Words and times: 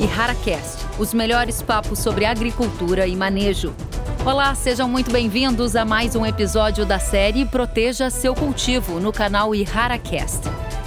e 0.00 0.04
HaraCast, 0.04 0.84
os 0.98 1.14
melhores 1.14 1.62
papos 1.62 1.98
sobre 1.98 2.24
agricultura 2.24 3.06
e 3.06 3.14
manejo. 3.14 3.74
Olá, 4.24 4.54
sejam 4.54 4.88
muito 4.88 5.10
bem-vindos 5.10 5.76
a 5.76 5.84
mais 5.84 6.16
um 6.16 6.24
episódio 6.24 6.84
da 6.84 6.98
série 6.98 7.44
Proteja 7.44 8.10
Seu 8.10 8.34
Cultivo 8.34 8.98
no 8.98 9.12
canal 9.12 9.54
IharaCast. 9.54 10.40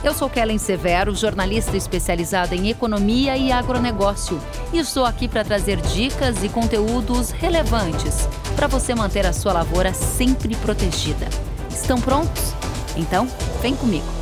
Eu 0.03 0.13
sou 0.13 0.29
Kellen 0.29 0.57
Severo, 0.57 1.15
jornalista 1.15 1.77
especializada 1.77 2.55
em 2.55 2.69
economia 2.69 3.37
e 3.37 3.51
agronegócio, 3.51 4.39
e 4.73 4.79
estou 4.79 5.05
aqui 5.05 5.27
para 5.27 5.43
trazer 5.43 5.79
dicas 5.81 6.43
e 6.43 6.49
conteúdos 6.49 7.31
relevantes 7.31 8.27
para 8.55 8.67
você 8.67 8.93
manter 8.93 9.25
a 9.25 9.33
sua 9.33 9.53
lavoura 9.53 9.93
sempre 9.93 10.55
protegida. 10.55 11.27
Estão 11.69 11.99
prontos? 12.01 12.53
Então, 12.95 13.27
vem 13.61 13.75
comigo. 13.75 14.16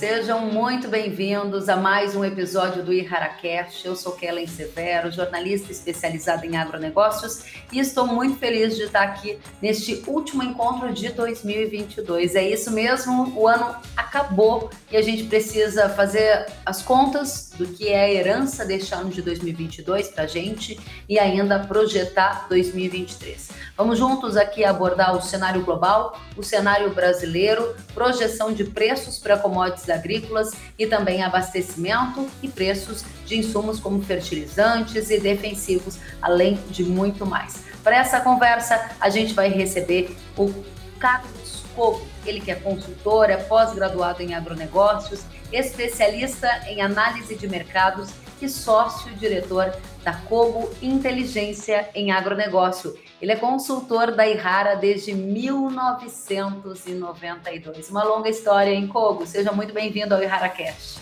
Sejam 0.00 0.46
muito 0.46 0.88
bem-vindos 0.88 1.68
a 1.68 1.76
mais 1.76 2.16
um 2.16 2.24
episódio 2.24 2.82
do 2.82 2.90
IharaCast. 2.90 3.86
Eu 3.86 3.94
sou 3.94 4.12
Kellen 4.12 4.46
Severo, 4.46 5.12
jornalista 5.12 5.70
especializada 5.70 6.46
em 6.46 6.56
agronegócios 6.56 7.44
e 7.70 7.78
estou 7.78 8.06
muito 8.06 8.38
feliz 8.38 8.76
de 8.76 8.84
estar 8.84 9.02
aqui 9.02 9.38
neste 9.60 10.02
último 10.06 10.42
encontro 10.42 10.90
de 10.90 11.10
2022. 11.10 12.34
É 12.34 12.48
isso 12.48 12.70
mesmo, 12.70 13.38
o 13.38 13.46
ano 13.46 13.76
acabou 13.94 14.70
e 14.90 14.96
a 14.96 15.02
gente 15.02 15.24
precisa 15.24 15.90
fazer 15.90 16.46
as 16.64 16.80
contas 16.80 17.50
do 17.58 17.66
que 17.66 17.88
é 17.88 18.00
a 18.00 18.10
herança 18.10 18.64
deste 18.64 18.94
ano 18.94 19.10
de 19.10 19.20
2022 19.20 20.08
para 20.08 20.24
a 20.24 20.26
gente 20.26 20.80
e 21.10 21.18
ainda 21.18 21.58
projetar 21.58 22.48
2023. 22.48 23.50
Vamos 23.76 23.98
juntos 23.98 24.36
aqui 24.36 24.64
abordar 24.64 25.14
o 25.14 25.20
cenário 25.20 25.62
global, 25.62 26.18
o 26.36 26.42
cenário 26.42 26.88
brasileiro, 26.94 27.76
projeção 27.92 28.50
de 28.50 28.64
preços 28.64 29.18
para 29.18 29.36
commodities 29.36 29.89
agrícolas 29.90 30.52
e 30.78 30.86
também 30.86 31.22
abastecimento 31.22 32.28
e 32.42 32.48
preços 32.48 33.04
de 33.26 33.38
insumos 33.38 33.78
como 33.80 34.02
fertilizantes 34.02 35.10
e 35.10 35.18
defensivos, 35.18 35.98
além 36.22 36.58
de 36.70 36.84
muito 36.84 37.26
mais. 37.26 37.64
Para 37.82 37.96
essa 37.96 38.20
conversa, 38.20 38.90
a 39.00 39.08
gente 39.08 39.32
vai 39.34 39.48
receber 39.48 40.16
o 40.36 40.52
Carlos 40.98 41.64
Coco, 41.74 42.06
ele 42.26 42.40
que 42.40 42.50
é 42.50 42.54
consultor, 42.54 43.30
é 43.30 43.36
pós-graduado 43.36 44.22
em 44.22 44.34
agronegócios, 44.34 45.22
especialista 45.52 46.48
em 46.66 46.82
análise 46.82 47.34
de 47.34 47.48
mercados 47.48 48.10
e 48.40 48.48
sócio-diretor 48.48 49.72
da 50.02 50.12
Cobo 50.12 50.70
Inteligência 50.82 51.88
em 51.94 52.10
Agronegócio. 52.10 52.96
Ele 53.20 53.32
é 53.32 53.36
consultor 53.36 54.12
da 54.12 54.26
Ihara 54.26 54.76
desde 54.76 55.12
1992. 55.14 57.90
Uma 57.90 58.02
longa 58.02 58.30
história 58.30 58.72
em 58.72 58.86
Cobo. 58.86 59.26
Seja 59.26 59.52
muito 59.52 59.74
bem-vindo 59.74 60.14
ao 60.14 60.22
Ihara 60.22 60.48
Cash. 60.48 60.96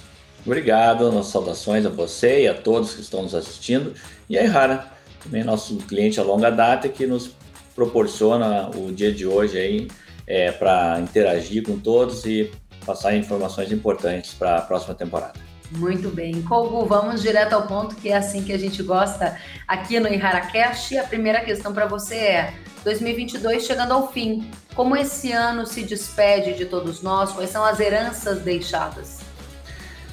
Obrigado, 0.45 1.13
nossas 1.13 1.31
saudações 1.31 1.87
a 1.87 1.89
você 1.89 2.43
e 2.43 2.49
a 2.49 2.55
todos 2.55 2.95
que 2.95 3.03
estão 3.03 3.23
nos 3.23 3.37
assistindo. 3.37 3.95
E 4.29 4.37
a 4.37 4.43
Ihara, 4.43 4.91
também 5.23 5.45
nosso 5.45 5.77
cliente 5.77 6.19
a 6.19 6.25
longa 6.25 6.51
data 6.51 6.89
que 6.89 7.07
nos 7.07 7.31
proporciona 7.73 8.69
o 8.71 8.91
dia 8.91 9.13
de 9.13 9.25
hoje 9.25 9.57
aí 9.57 9.87
é, 10.27 10.51
para 10.51 10.99
interagir 10.99 11.63
com 11.63 11.79
todos 11.79 12.27
e 12.27 12.51
passar 12.85 13.15
informações 13.15 13.71
importantes 13.71 14.35
para 14.35 14.57
a 14.57 14.63
próxima 14.63 14.95
temporada. 14.95 15.48
Muito 15.71 16.09
bem. 16.09 16.41
Kogu, 16.43 16.87
vamos 16.87 17.21
direto 17.21 17.53
ao 17.53 17.67
ponto, 17.67 17.95
que 17.97 18.09
é 18.09 18.17
assim 18.17 18.43
que 18.43 18.53
a 18.53 18.59
gente 18.59 18.83
gosta 18.83 19.37
aqui 19.67 20.01
no 20.01 20.09
IharaCast. 20.09 20.97
A 20.97 21.05
primeira 21.05 21.41
questão 21.41 21.75
para 21.75 21.87
você 21.87 22.15
é: 22.15 22.55
2022 22.85 23.65
chegando 23.65 23.93
ao 23.93 24.11
fim. 24.11 24.51
Como 24.75 24.97
esse 24.97 25.33
ano 25.33 25.67
se 25.67 25.83
despede 25.83 26.55
de 26.55 26.65
todos 26.65 27.03
nós? 27.03 27.33
Quais 27.33 27.51
são 27.51 27.65
as 27.65 27.81
heranças 27.81 28.41
deixadas? 28.41 29.19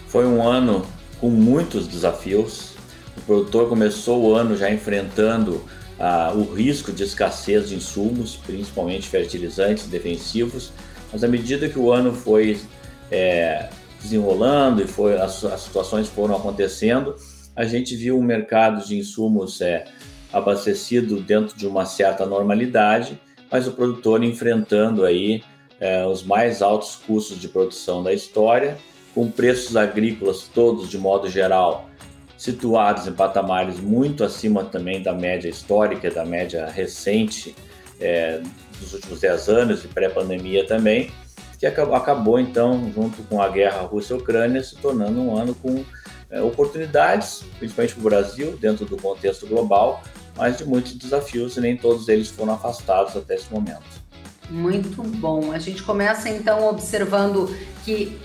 Foi 0.07 0.25
um 0.25 0.45
ano 0.45 0.85
com 1.21 1.29
muitos 1.29 1.87
desafios. 1.87 2.73
O 3.15 3.21
produtor 3.21 3.69
começou 3.69 4.21
o 4.23 4.35
ano 4.35 4.57
já 4.57 4.69
enfrentando 4.69 5.63
ah, 5.97 6.33
o 6.35 6.53
risco 6.53 6.91
de 6.91 7.03
escassez 7.03 7.69
de 7.69 7.75
insumos, 7.75 8.35
principalmente 8.35 9.07
fertilizantes 9.07 9.87
defensivos. 9.87 10.73
Mas 11.13 11.23
à 11.23 11.27
medida 11.27 11.69
que 11.69 11.79
o 11.79 11.93
ano 11.93 12.11
foi 12.13 12.59
é, 13.09 13.69
desenrolando 14.05 14.81
e 14.81 14.87
foi, 14.87 15.19
as, 15.19 15.43
as 15.43 15.61
situações 15.61 16.07
foram 16.07 16.35
acontecendo, 16.35 17.15
a 17.55 17.65
gente 17.65 17.95
viu 17.95 18.17
um 18.17 18.23
mercado 18.23 18.85
de 18.85 18.97
insumos 18.97 19.61
é, 19.61 19.85
abastecido 20.31 21.19
dentro 21.19 21.57
de 21.57 21.65
uma 21.65 21.85
certa 21.85 22.25
normalidade, 22.25 23.19
mas 23.51 23.67
o 23.67 23.71
produtor 23.71 24.23
enfrentando 24.23 25.03
aí 25.03 25.43
é, 25.79 26.05
os 26.05 26.23
mais 26.23 26.61
altos 26.61 26.95
custos 26.95 27.39
de 27.39 27.47
produção 27.47 28.03
da 28.03 28.13
história, 28.13 28.77
com 29.13 29.29
preços 29.29 29.75
agrícolas 29.75 30.49
todos 30.53 30.89
de 30.89 30.97
modo 30.97 31.29
geral 31.29 31.89
situados 32.37 33.07
em 33.07 33.13
patamares 33.13 33.79
muito 33.79 34.23
acima 34.23 34.65
também 34.65 35.01
da 35.01 35.13
média 35.13 35.47
histórica, 35.47 36.11
da 36.11 36.25
média 36.25 36.67
recente 36.67 37.55
é, 37.99 38.41
dos 38.79 38.93
últimos 38.93 39.21
10 39.21 39.49
anos 39.49 39.85
e 39.85 39.87
pré-pandemia 39.87 40.67
também, 40.67 41.09
que 41.71 41.81
acabou, 41.81 42.39
então, 42.39 42.91
junto 42.93 43.23
com 43.23 43.41
a 43.41 43.49
guerra 43.49 43.81
Rússia-Ucrânia, 43.81 44.63
se 44.63 44.75
tornando 44.75 45.19
um 45.21 45.37
ano 45.37 45.55
com 45.55 45.83
é, 46.29 46.41
oportunidades, 46.41 47.43
principalmente 47.59 47.93
para 47.93 48.01
o 48.01 48.03
Brasil, 48.03 48.57
dentro 48.57 48.85
do 48.85 48.97
contexto 48.97 49.47
global, 49.47 50.03
mas 50.35 50.57
de 50.57 50.65
muitos 50.65 50.93
desafios 50.93 51.55
e 51.57 51.61
nem 51.61 51.77
todos 51.77 52.07
eles 52.07 52.29
foram 52.29 52.53
afastados 52.53 53.15
até 53.15 53.35
esse 53.35 53.51
momento. 53.51 54.05
Muito 54.49 55.01
bom. 55.01 55.51
A 55.51 55.59
gente 55.59 55.81
começa 55.81 56.29
então 56.29 56.67
observando 56.67 57.55
que 57.83 58.19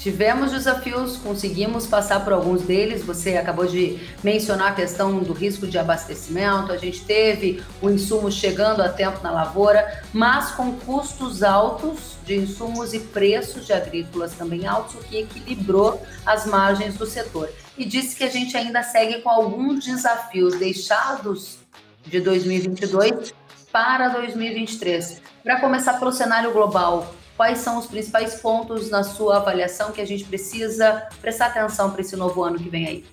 Tivemos 0.00 0.50
desafios, 0.50 1.18
conseguimos 1.18 1.86
passar 1.86 2.24
por 2.24 2.32
alguns 2.32 2.62
deles. 2.62 3.04
Você 3.04 3.36
acabou 3.36 3.66
de 3.66 4.00
mencionar 4.24 4.68
a 4.68 4.74
questão 4.74 5.18
do 5.18 5.34
risco 5.34 5.66
de 5.66 5.78
abastecimento. 5.78 6.72
A 6.72 6.78
gente 6.78 7.04
teve 7.04 7.62
o 7.82 7.90
insumo 7.90 8.32
chegando 8.32 8.80
a 8.80 8.88
tempo 8.88 9.22
na 9.22 9.30
lavoura, 9.30 10.02
mas 10.10 10.52
com 10.52 10.72
custos 10.72 11.42
altos 11.42 12.16
de 12.24 12.34
insumos 12.34 12.94
e 12.94 13.00
preços 13.00 13.66
de 13.66 13.74
agrícolas 13.74 14.32
também 14.32 14.66
altos, 14.66 14.94
o 14.94 14.98
que 15.00 15.18
equilibrou 15.18 16.02
as 16.24 16.46
margens 16.46 16.94
do 16.94 17.04
setor. 17.04 17.50
E 17.76 17.84
disse 17.84 18.16
que 18.16 18.24
a 18.24 18.30
gente 18.30 18.56
ainda 18.56 18.82
segue 18.82 19.20
com 19.20 19.28
alguns 19.28 19.84
desafios 19.84 20.58
deixados 20.58 21.58
de 22.06 22.20
2022 22.20 23.34
para 23.70 24.08
2023. 24.08 25.20
Para 25.44 25.60
começar 25.60 25.98
pelo 25.98 26.10
cenário 26.10 26.52
global, 26.54 27.14
quais 27.40 27.60
são 27.60 27.78
os 27.78 27.86
principais 27.86 28.34
pontos 28.34 28.90
na 28.90 29.02
sua 29.02 29.38
avaliação 29.38 29.92
que 29.92 30.00
a 30.02 30.06
gente 30.06 30.24
precisa 30.24 31.08
prestar 31.22 31.46
atenção 31.46 31.90
para 31.90 32.02
esse 32.02 32.14
novo 32.14 32.44
ano 32.44 32.58
que 32.58 32.68
vem 32.68 32.86
aí? 32.86 33.04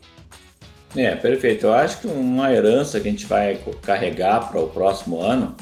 É, 0.98 1.16
perfeito. 1.16 1.68
Eu 1.68 1.74
acho 1.74 2.02
que 2.02 2.08
uma 2.08 2.52
herança 2.52 3.00
que 3.00 3.08
a 3.08 3.12
gente 3.12 3.26
vai 3.26 3.58
carregar 3.82 4.50
para 4.50 4.60
o 4.60 4.68
próximo 4.68 5.22
ano, 5.22 5.56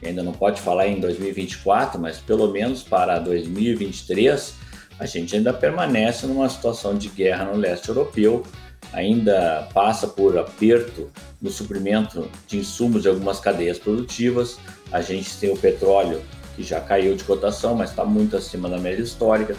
ainda 0.00 0.22
não 0.22 0.30
pode 0.30 0.60
falar 0.60 0.86
em 0.86 1.00
2024, 1.00 2.00
mas 2.00 2.18
pelo 2.18 2.52
menos 2.52 2.84
para 2.84 3.18
2023, 3.18 4.54
a 4.96 5.06
gente 5.06 5.34
ainda 5.34 5.52
permanece 5.52 6.24
numa 6.24 6.48
situação 6.48 6.96
de 6.96 7.08
guerra 7.08 7.46
no 7.46 7.56
leste 7.56 7.88
europeu, 7.88 8.44
ainda 8.92 9.68
passa 9.74 10.06
por 10.06 10.38
aperto 10.38 11.10
no 11.42 11.50
suprimento 11.50 12.30
de 12.46 12.58
insumos 12.58 13.02
de 13.02 13.08
algumas 13.08 13.40
cadeias 13.40 13.76
produtivas. 13.76 14.56
A 14.92 15.02
gente 15.02 15.36
tem 15.36 15.50
o 15.50 15.56
petróleo 15.56 16.22
que 16.54 16.62
já 16.62 16.80
caiu 16.80 17.14
de 17.14 17.24
cotação, 17.24 17.74
mas 17.74 17.90
está 17.90 18.04
muito 18.04 18.36
acima 18.36 18.68
da 18.68 18.78
média 18.78 19.02
histórica. 19.02 19.56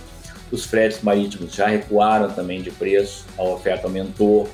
Os 0.52 0.66
fretes 0.66 1.02
marítimos 1.02 1.54
já 1.54 1.68
recuaram 1.68 2.32
também 2.32 2.62
de 2.62 2.72
preço, 2.72 3.26
a 3.38 3.44
oferta 3.44 3.88
aumentou. 3.88 4.48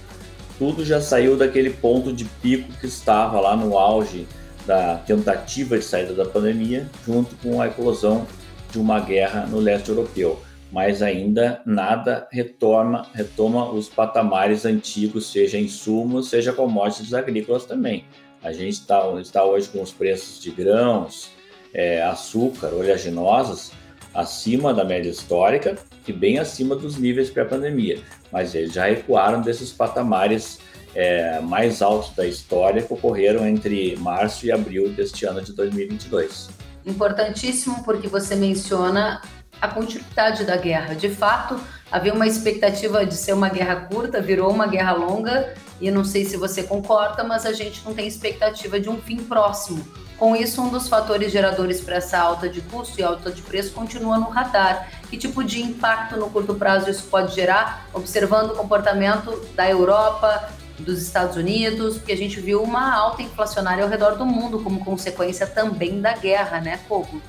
Tudo 0.57 0.85
já 0.85 1.01
saiu 1.01 1.37
daquele 1.37 1.69
ponto 1.69 2.13
de 2.13 2.25
pico 2.25 2.71
que 2.79 2.87
estava 2.87 3.39
lá 3.39 3.55
no 3.55 3.77
auge 3.77 4.27
da 4.65 4.95
tentativa 4.97 5.77
de 5.77 5.83
saída 5.83 6.13
da 6.13 6.25
pandemia, 6.25 6.89
junto 7.05 7.35
com 7.37 7.61
a 7.61 7.67
eclosão 7.67 8.25
de 8.71 8.79
uma 8.79 8.99
guerra 8.99 9.45
no 9.45 9.59
leste 9.59 9.89
europeu. 9.89 10.41
Mas 10.71 11.01
ainda 11.01 11.61
nada 11.65 12.27
retoma, 12.31 13.05
retoma 13.13 13.69
os 13.71 13.89
patamares 13.89 14.65
antigos, 14.65 15.29
seja 15.29 15.57
insumos, 15.57 16.29
seja 16.29 16.53
commodities 16.53 17.13
agrícolas 17.13 17.65
também. 17.65 18.05
A 18.41 18.53
gente 18.53 18.73
está, 18.73 19.03
está 19.19 19.43
hoje 19.43 19.67
com 19.67 19.81
os 19.81 19.91
preços 19.91 20.41
de 20.41 20.49
grãos, 20.49 21.29
é, 21.73 22.01
açúcar, 22.03 22.73
oleaginosas, 22.73 23.71
acima 24.13 24.73
da 24.73 24.83
média 24.83 25.09
histórica 25.09 25.77
e 26.07 26.11
bem 26.11 26.39
acima 26.39 26.75
dos 26.75 26.97
níveis 26.97 27.29
pré-pandemia, 27.29 27.99
mas 28.31 28.53
eles 28.53 28.73
já 28.73 28.85
recuaram 28.85 29.41
desses 29.41 29.71
patamares 29.71 30.59
é, 30.93 31.39
mais 31.39 31.81
altos 31.81 32.13
da 32.15 32.25
história 32.27 32.81
que 32.81 32.93
ocorreram 32.93 33.47
entre 33.47 33.95
março 33.97 34.45
e 34.45 34.51
abril 34.51 34.89
deste 34.89 35.25
ano 35.25 35.41
de 35.41 35.53
2022. 35.53 36.49
Importantíssimo 36.85 37.83
porque 37.83 38.07
você 38.07 38.35
menciona 38.35 39.21
a 39.61 39.67
continuidade 39.67 40.43
da 40.43 40.57
guerra. 40.57 40.95
De 40.95 41.09
fato, 41.09 41.59
havia 41.91 42.13
uma 42.13 42.27
expectativa 42.27 43.05
de 43.05 43.13
ser 43.13 43.33
uma 43.33 43.47
guerra 43.47 43.75
curta, 43.81 44.19
virou 44.19 44.51
uma 44.51 44.65
guerra 44.65 44.93
longa, 44.93 45.53
e 45.79 45.89
não 45.91 46.03
sei 46.03 46.25
se 46.25 46.35
você 46.35 46.63
concorda, 46.63 47.23
mas 47.23 47.45
a 47.45 47.53
gente 47.53 47.85
não 47.85 47.93
tem 47.93 48.07
expectativa 48.07 48.79
de 48.79 48.89
um 48.89 48.97
fim 48.97 49.17
próximo 49.17 49.85
Com 50.21 50.35
isso, 50.35 50.61
um 50.61 50.69
dos 50.69 50.87
fatores 50.87 51.31
geradores 51.31 51.81
para 51.81 51.95
essa 51.95 52.19
alta 52.19 52.47
de 52.47 52.61
custo 52.61 52.99
e 52.99 53.03
alta 53.03 53.31
de 53.31 53.41
preço 53.41 53.73
continua 53.73 54.19
no 54.19 54.29
radar. 54.29 54.87
Que 55.09 55.17
tipo 55.17 55.43
de 55.43 55.59
impacto 55.59 56.15
no 56.15 56.29
curto 56.29 56.53
prazo 56.53 56.91
isso 56.91 57.05
pode 57.09 57.33
gerar, 57.33 57.89
observando 57.91 58.51
o 58.51 58.55
comportamento 58.55 59.43
da 59.55 59.67
Europa, 59.67 60.47
dos 60.77 61.01
Estados 61.01 61.37
Unidos, 61.37 61.97
porque 61.97 62.11
a 62.11 62.17
gente 62.17 62.39
viu 62.39 62.61
uma 62.61 62.93
alta 62.95 63.23
inflacionária 63.23 63.83
ao 63.83 63.89
redor 63.89 64.11
do 64.11 64.23
mundo 64.23 64.59
como 64.59 64.85
consequência 64.85 65.47
também 65.47 65.99
da 65.99 66.13
guerra, 66.13 66.61
né, 66.61 66.79
Kogo? 66.87 67.19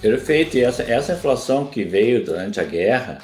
Perfeito, 0.00 0.56
e 0.56 0.62
essa, 0.62 0.84
essa 0.84 1.14
inflação 1.14 1.66
que 1.66 1.82
veio 1.82 2.24
durante 2.24 2.60
a 2.60 2.64
guerra, 2.64 3.18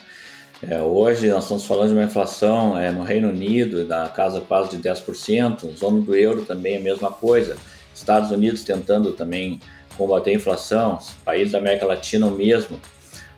é, 0.60 0.82
hoje 0.82 1.28
nós 1.28 1.44
estamos 1.44 1.64
falando 1.64 1.90
de 1.90 1.94
uma 1.94 2.04
inflação 2.06 2.76
é, 2.76 2.90
no 2.90 3.04
Reino 3.04 3.28
Unido 3.28 3.84
da 3.84 4.08
casa 4.08 4.40
quase 4.40 4.76
de 4.76 4.82
10%, 4.82 5.76
zona 5.76 6.00
do 6.00 6.16
euro 6.16 6.44
também 6.44 6.74
é 6.74 6.78
a 6.78 6.80
mesma 6.80 7.12
coisa. 7.12 7.56
Estados 7.94 8.30
Unidos 8.30 8.64
tentando 8.64 9.12
também 9.12 9.60
combater 9.96 10.30
a 10.30 10.34
inflação, 10.34 10.98
países 11.24 11.52
da 11.52 11.58
América 11.58 11.86
Latina 11.86 12.26
o 12.26 12.30
mesmo. 12.30 12.80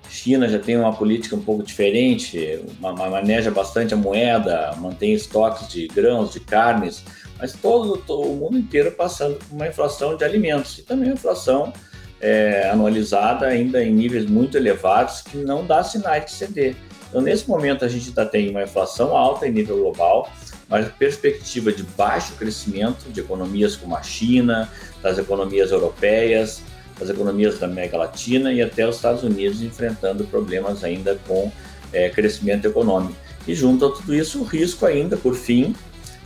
China 0.08 0.48
já 0.48 0.58
tem 0.58 0.76
uma 0.76 0.94
política 0.94 1.36
um 1.36 1.42
pouco 1.42 1.62
diferente, 1.62 2.60
uma, 2.78 2.92
uma 2.92 3.10
maneja 3.10 3.50
bastante 3.50 3.92
a 3.92 3.96
moeda, 3.96 4.72
mantém 4.78 5.12
estoques 5.12 5.68
de 5.68 5.86
grãos, 5.88 6.32
de 6.32 6.40
carnes, 6.40 7.04
mas 7.38 7.52
todo, 7.52 7.98
todo, 7.98 8.22
o 8.22 8.36
mundo 8.36 8.56
inteiro 8.56 8.92
passando 8.92 9.34
por 9.34 9.54
uma 9.54 9.68
inflação 9.68 10.16
de 10.16 10.24
alimentos 10.24 10.78
e 10.78 10.82
também 10.82 11.10
inflação 11.10 11.72
é, 12.20 12.70
anualizada 12.70 13.46
ainda 13.46 13.82
em 13.84 13.92
níveis 13.92 14.24
muito 14.26 14.56
elevados 14.56 15.20
que 15.20 15.36
não 15.36 15.66
dá 15.66 15.82
sinais 15.82 16.24
de 16.24 16.30
ceder. 16.32 16.76
Então, 17.08 17.20
nesse 17.20 17.48
momento, 17.48 17.84
a 17.84 17.88
gente 17.88 18.08
está 18.08 18.24
tendo 18.24 18.50
uma 18.50 18.62
inflação 18.62 19.16
alta 19.16 19.46
em 19.46 19.52
nível 19.52 19.76
global, 19.78 20.28
mas 20.68 20.88
perspectiva 20.88 21.72
de 21.72 21.82
baixo 21.82 22.34
crescimento 22.34 23.10
de 23.10 23.20
economias 23.20 23.76
como 23.76 23.96
a 23.96 24.02
China, 24.02 24.70
das 25.02 25.18
economias 25.18 25.70
europeias, 25.70 26.62
das 26.98 27.10
economias 27.10 27.58
da 27.58 27.66
América 27.66 27.96
Latina 27.96 28.52
e 28.52 28.62
até 28.62 28.88
os 28.88 28.96
Estados 28.96 29.22
Unidos 29.22 29.62
enfrentando 29.62 30.24
problemas 30.24 30.82
ainda 30.82 31.18
com 31.26 31.52
é, 31.92 32.08
crescimento 32.08 32.66
econômico. 32.66 33.16
E 33.46 33.54
junto 33.54 33.86
a 33.86 33.92
tudo 33.92 34.14
isso, 34.14 34.40
o 34.40 34.44
risco 34.44 34.86
ainda, 34.86 35.16
por 35.16 35.34
fim, 35.34 35.74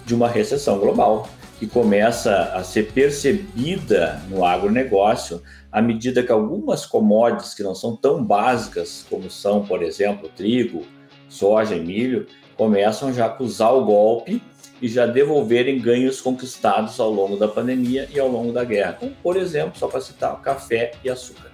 de 0.07 0.15
uma 0.15 0.29
recessão 0.29 0.79
global, 0.79 1.29
que 1.59 1.67
começa 1.67 2.53
a 2.55 2.65
ser 2.65 2.91
percebida 2.93 4.23
no 4.31 4.45
agronegócio 4.47 5.43
à 5.71 5.83
medida 5.83 6.23
que 6.23 6.33
algumas 6.33 6.87
commodities 6.87 7.53
que 7.53 7.63
não 7.63 7.75
são 7.75 7.95
tão 7.95 8.25
básicas 8.25 9.05
como 9.11 9.31
são, 9.31 9.65
por 9.65 9.83
exemplo, 9.83 10.31
trigo, 10.35 10.87
soja 11.29 11.77
e 11.77 11.81
milho, 11.81 12.27
começam 12.61 13.11
já 13.11 13.25
a 13.25 13.29
acusar 13.29 13.75
o 13.75 13.87
golpe 13.87 14.43
e 14.83 14.87
já 14.87 15.07
devolverem 15.07 15.81
ganhos 15.81 16.21
conquistados 16.21 17.01
ao 17.01 17.11
longo 17.11 17.35
da 17.39 17.49
pandemia 17.49 18.07
e 18.13 18.21
ao 18.21 18.29
longo 18.29 18.53
da 18.53 18.63
guerra. 18.63 18.99
Como, 19.01 19.13
por 19.23 19.39
exemplo, 19.39 19.79
só 19.79 19.89
para 19.89 20.03
citar, 20.03 20.39
café 20.43 20.93
e 21.03 21.09
açúcar. 21.09 21.51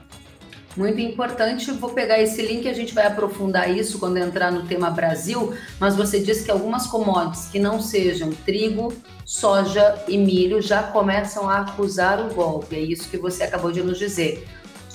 Muito 0.76 1.00
importante, 1.00 1.70
vou 1.70 1.91
pegar 1.91 2.20
esse 2.20 2.43
link 2.43 2.69
a 2.69 2.73
gente 2.73 2.93
vai 2.93 3.06
aprofundar 3.06 3.70
isso 3.70 4.00
quando 4.00 4.17
entrar 4.17 4.50
no 4.50 4.67
tema 4.67 4.91
Brasil, 4.91 5.55
mas 5.79 5.94
você 5.94 6.19
disse 6.19 6.44
que 6.44 6.50
algumas 6.50 6.88
commodities 6.88 7.47
que 7.53 7.61
não 7.61 7.81
sejam 7.81 8.32
trigo, 8.44 8.93
soja 9.25 10.03
e 10.08 10.19
milho 10.19 10.61
já 10.61 10.82
começam 10.82 11.49
a 11.49 11.58
acusar 11.58 12.20
o 12.20 12.35
golpe. 12.35 12.75
É 12.75 12.81
isso 12.81 13.08
que 13.08 13.17
você 13.17 13.44
acabou 13.44 13.70
de 13.70 13.81
nos 13.81 13.97
dizer. 13.97 14.44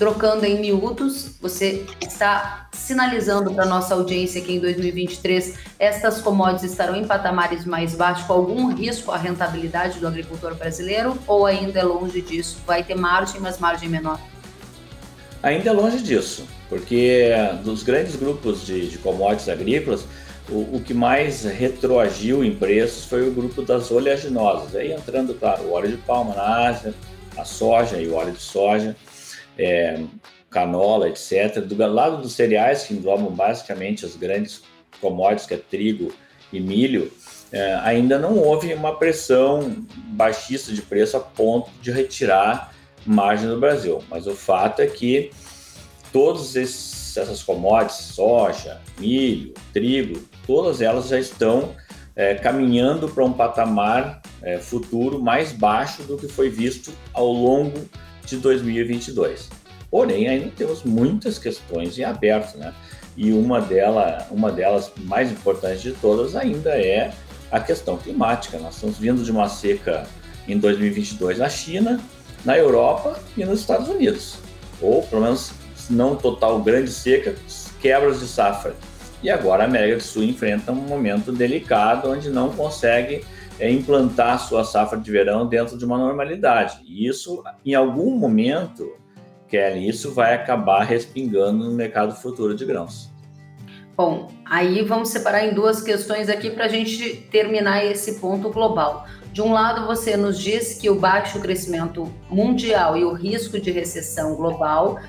Trocando 0.01 0.47
em 0.47 0.59
miúdos, 0.59 1.35
você 1.39 1.85
está 2.01 2.67
sinalizando 2.73 3.53
para 3.53 3.67
nossa 3.67 3.93
audiência 3.93 4.41
que 4.41 4.51
em 4.51 4.59
2023 4.59 5.59
estas 5.77 6.19
commodities 6.19 6.71
estarão 6.71 6.95
em 6.95 7.05
patamares 7.05 7.65
mais 7.65 7.93
baixos, 7.93 8.25
com 8.25 8.33
algum 8.33 8.73
risco 8.73 9.11
à 9.11 9.17
rentabilidade 9.17 9.99
do 9.99 10.07
agricultor 10.07 10.55
brasileiro, 10.55 11.15
ou 11.27 11.45
ainda 11.45 11.81
é 11.81 11.83
longe 11.83 12.19
disso? 12.19 12.57
Vai 12.65 12.83
ter 12.83 12.95
margem, 12.95 13.39
mas 13.39 13.59
margem 13.59 13.89
menor? 13.89 14.19
Ainda 15.43 15.69
é 15.69 15.71
longe 15.71 16.01
disso, 16.01 16.47
porque 16.67 17.29
dos 17.63 17.83
grandes 17.83 18.15
grupos 18.15 18.65
de, 18.65 18.89
de 18.89 18.97
commodities 18.97 19.49
agrícolas, 19.49 20.03
o, 20.49 20.77
o, 20.77 20.81
que 20.83 20.95
mais 20.95 21.43
retroagiu 21.43 22.43
em 22.43 22.55
preços 22.55 23.05
foi 23.05 23.29
o 23.29 23.31
grupo 23.31 23.61
das 23.61 23.91
oleaginosas. 23.91 24.75
Aí 24.75 24.93
entrando, 24.93 25.35
claro, 25.35 25.65
o 25.65 25.73
óleo 25.73 25.91
de 25.91 25.97
palma 25.97 26.33
na 26.33 26.69
Ásia, 26.69 26.91
a 27.37 27.45
soja 27.45 28.01
e 28.01 28.07
o 28.07 28.15
óleo 28.15 28.31
de 28.31 28.41
soja 28.41 28.95
é, 29.61 30.03
canola, 30.49 31.07
etc. 31.07 31.59
Do 31.59 31.75
lado 31.87 32.21
dos 32.21 32.33
cereais, 32.33 32.83
que 32.83 32.93
englobam 32.93 33.31
basicamente 33.31 34.05
as 34.05 34.15
grandes 34.15 34.63
commodities, 34.99 35.45
que 35.45 35.53
é 35.53 35.57
trigo 35.57 36.11
e 36.51 36.59
milho, 36.59 37.11
é, 37.51 37.75
ainda 37.83 38.17
não 38.17 38.37
houve 38.37 38.73
uma 38.73 38.95
pressão 38.95 39.85
baixista 40.07 40.73
de 40.73 40.81
preço 40.81 41.15
a 41.15 41.19
ponto 41.19 41.69
de 41.81 41.91
retirar 41.91 42.73
margem 43.05 43.47
do 43.47 43.59
Brasil. 43.59 44.03
Mas 44.09 44.25
o 44.25 44.35
fato 44.35 44.81
é 44.81 44.87
que 44.87 45.31
todas 46.11 46.55
essas 46.55 47.43
commodities, 47.43 48.15
soja, 48.15 48.81
milho, 48.97 49.53
trigo, 49.73 50.21
todas 50.47 50.81
elas 50.81 51.07
já 51.07 51.19
estão 51.19 51.75
é, 52.15 52.35
caminhando 52.35 53.09
para 53.09 53.23
um 53.23 53.33
patamar 53.33 54.21
é, 54.41 54.57
futuro 54.57 55.21
mais 55.21 55.51
baixo 55.51 56.03
do 56.03 56.17
que 56.17 56.27
foi 56.27 56.49
visto 56.49 56.91
ao 57.13 57.31
longo 57.31 57.89
de 58.31 58.37
2022. 58.37 59.49
Porém, 59.89 60.27
ainda 60.29 60.49
temos 60.55 60.83
muitas 60.83 61.37
questões 61.37 61.97
em 61.97 62.03
aberto, 62.03 62.57
né? 62.57 62.73
E 63.15 63.33
uma, 63.33 63.59
dela, 63.59 64.25
uma 64.31 64.51
delas 64.51 64.91
mais 64.99 65.31
importantes 65.31 65.81
de 65.81 65.91
todas 65.91 66.35
ainda 66.35 66.69
é 66.71 67.11
a 67.51 67.59
questão 67.59 67.97
climática. 67.97 68.57
Nós 68.57 68.75
estamos 68.75 68.97
vindo 68.97 69.21
de 69.23 69.31
uma 69.31 69.49
seca 69.49 70.07
em 70.47 70.57
2022 70.57 71.37
na 71.37 71.49
China, 71.49 71.99
na 72.45 72.57
Europa 72.57 73.19
e 73.35 73.43
nos 73.43 73.59
Estados 73.59 73.89
Unidos. 73.89 74.37
Ou, 74.81 75.03
pelo 75.03 75.23
menos, 75.23 75.51
não 75.89 76.15
total 76.15 76.61
grande 76.61 76.89
seca, 76.89 77.35
quebras 77.81 78.21
de 78.21 78.27
safra. 78.27 78.73
E 79.21 79.29
agora 79.29 79.63
a 79.63 79.67
América 79.67 79.97
do 79.97 80.03
Sul 80.03 80.23
enfrenta 80.23 80.71
um 80.71 80.75
momento 80.75 81.31
delicado 81.33 82.09
onde 82.09 82.29
não 82.29 82.49
consegue 82.49 83.23
é 83.61 83.69
implantar 83.69 84.39
sua 84.39 84.63
safra 84.63 84.99
de 84.99 85.11
verão 85.11 85.47
dentro 85.47 85.77
de 85.77 85.85
uma 85.85 85.97
normalidade. 85.97 86.81
E 86.83 87.07
isso, 87.07 87.43
em 87.63 87.75
algum 87.75 88.17
momento, 88.17 88.91
Kelly, 89.47 89.87
isso 89.87 90.11
vai 90.11 90.33
acabar 90.33 90.83
respingando 90.83 91.65
no 91.65 91.71
mercado 91.71 92.15
futuro 92.15 92.55
de 92.55 92.65
grãos. 92.65 93.11
Bom, 93.95 94.31
aí 94.49 94.81
vamos 94.83 95.09
separar 95.09 95.45
em 95.45 95.53
duas 95.53 95.83
questões 95.83 96.27
aqui 96.27 96.49
para 96.49 96.65
a 96.65 96.67
gente 96.67 97.27
terminar 97.31 97.85
esse 97.85 98.19
ponto 98.19 98.49
global. 98.49 99.05
De 99.31 99.43
um 99.43 99.53
lado, 99.53 99.85
você 99.85 100.17
nos 100.17 100.39
diz 100.39 100.79
que 100.79 100.89
o 100.89 100.95
baixo 100.95 101.39
crescimento 101.39 102.11
mundial 102.29 102.97
e 102.97 103.05
o 103.05 103.13
risco 103.13 103.59
de 103.59 103.69
recessão 103.69 104.35
global 104.35 104.99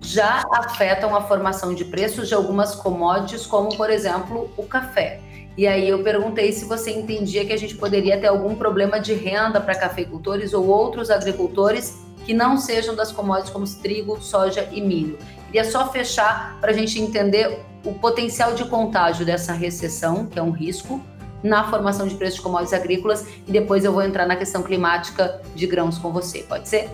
já 0.00 0.44
afetam 0.52 1.16
a 1.16 1.22
formação 1.22 1.74
de 1.74 1.84
preços 1.84 2.28
de 2.28 2.34
algumas 2.34 2.74
commodities, 2.76 3.46
como 3.46 3.76
por 3.76 3.90
exemplo 3.90 4.48
o 4.56 4.62
café. 4.62 5.20
E 5.56 5.66
aí 5.66 5.88
eu 5.88 6.02
perguntei 6.02 6.52
se 6.52 6.66
você 6.66 6.90
entendia 6.90 7.44
que 7.44 7.52
a 7.52 7.56
gente 7.56 7.74
poderia 7.74 8.20
ter 8.20 8.26
algum 8.26 8.54
problema 8.54 9.00
de 9.00 9.14
renda 9.14 9.60
para 9.60 9.74
cafeicultores 9.74 10.52
ou 10.52 10.66
outros 10.66 11.10
agricultores 11.10 11.98
que 12.26 12.34
não 12.34 12.58
sejam 12.58 12.94
das 12.94 13.10
commodities 13.10 13.50
como 13.50 13.66
trigo, 13.66 14.20
soja 14.20 14.68
e 14.72 14.82
milho. 14.82 15.16
Queria 15.46 15.64
só 15.64 15.90
fechar 15.90 16.58
para 16.60 16.72
a 16.72 16.74
gente 16.74 17.00
entender 17.00 17.60
o 17.84 17.94
potencial 17.94 18.54
de 18.54 18.64
contágio 18.64 19.24
dessa 19.24 19.52
recessão, 19.52 20.26
que 20.26 20.38
é 20.38 20.42
um 20.42 20.50
risco, 20.50 21.00
na 21.42 21.70
formação 21.70 22.06
de 22.08 22.16
preços 22.16 22.36
de 22.36 22.42
commodities 22.42 22.72
agrícolas, 22.72 23.26
e 23.46 23.52
depois 23.52 23.84
eu 23.84 23.92
vou 23.92 24.02
entrar 24.02 24.26
na 24.26 24.34
questão 24.34 24.62
climática 24.62 25.40
de 25.54 25.66
grãos 25.66 25.96
com 25.96 26.12
você. 26.12 26.40
Pode 26.40 26.68
ser? 26.68 26.90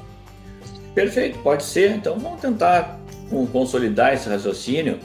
Perfeito, 0.95 1.39
pode 1.39 1.65
ser. 1.65 1.93
Então 1.93 2.19
vamos 2.19 2.41
tentar 2.41 3.01
consolidar 3.51 4.13
esse 4.13 4.29
raciocínio 4.29 5.01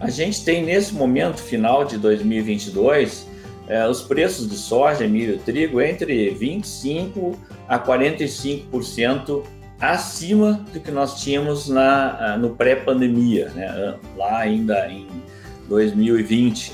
a 0.00 0.10
gente 0.10 0.44
tem 0.44 0.64
nesse 0.64 0.94
momento 0.94 1.40
final 1.40 1.84
de 1.84 1.98
2022 1.98 3.26
é, 3.68 3.86
os 3.86 4.00
preços 4.00 4.48
de 4.48 4.56
soja, 4.56 5.06
milho 5.06 5.34
e 5.34 5.38
trigo 5.38 5.80
entre 5.80 6.30
25 6.30 7.36
a 7.68 7.78
45% 7.78 9.44
acima 9.78 10.64
do 10.72 10.80
que 10.80 10.90
nós 10.90 11.22
tínhamos 11.22 11.68
na, 11.68 12.36
no 12.38 12.50
pré-pandemia, 12.50 13.50
né? 13.50 13.94
lá 14.16 14.38
ainda 14.38 14.90
em 14.90 15.06
2020. 15.68 16.72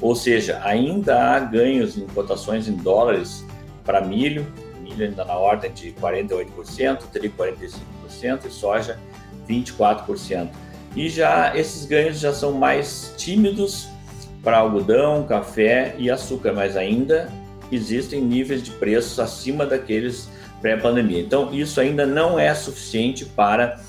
Ou 0.00 0.14
seja, 0.14 0.60
ainda 0.62 1.34
há 1.34 1.40
ganhos 1.40 1.96
em 1.96 2.06
cotações 2.08 2.68
em 2.68 2.76
dólares 2.76 3.44
para 3.82 4.02
milho, 4.02 4.46
milho 4.82 5.06
ainda 5.06 5.24
na 5.24 5.34
ordem 5.34 5.72
de 5.72 5.92
48%, 5.92 7.04
trigo 7.10 7.34
45% 7.38 8.46
e 8.46 8.50
soja 8.50 8.98
24%. 9.48 10.50
E 10.94 11.08
já 11.08 11.56
esses 11.56 11.84
ganhos 11.86 12.18
já 12.18 12.32
são 12.32 12.52
mais 12.52 13.14
tímidos 13.16 13.88
para 14.42 14.58
algodão, 14.58 15.24
café 15.26 15.94
e 15.98 16.10
açúcar, 16.10 16.52
mas 16.52 16.76
ainda 16.76 17.30
existem 17.72 18.20
níveis 18.20 18.62
de 18.62 18.70
preços 18.72 19.18
acima 19.18 19.66
daqueles 19.66 20.28
pré-pandemia. 20.60 21.20
Então, 21.20 21.52
isso 21.52 21.80
ainda 21.80 22.06
não 22.06 22.38
é 22.38 22.54
suficiente 22.54 23.24
para 23.24 23.80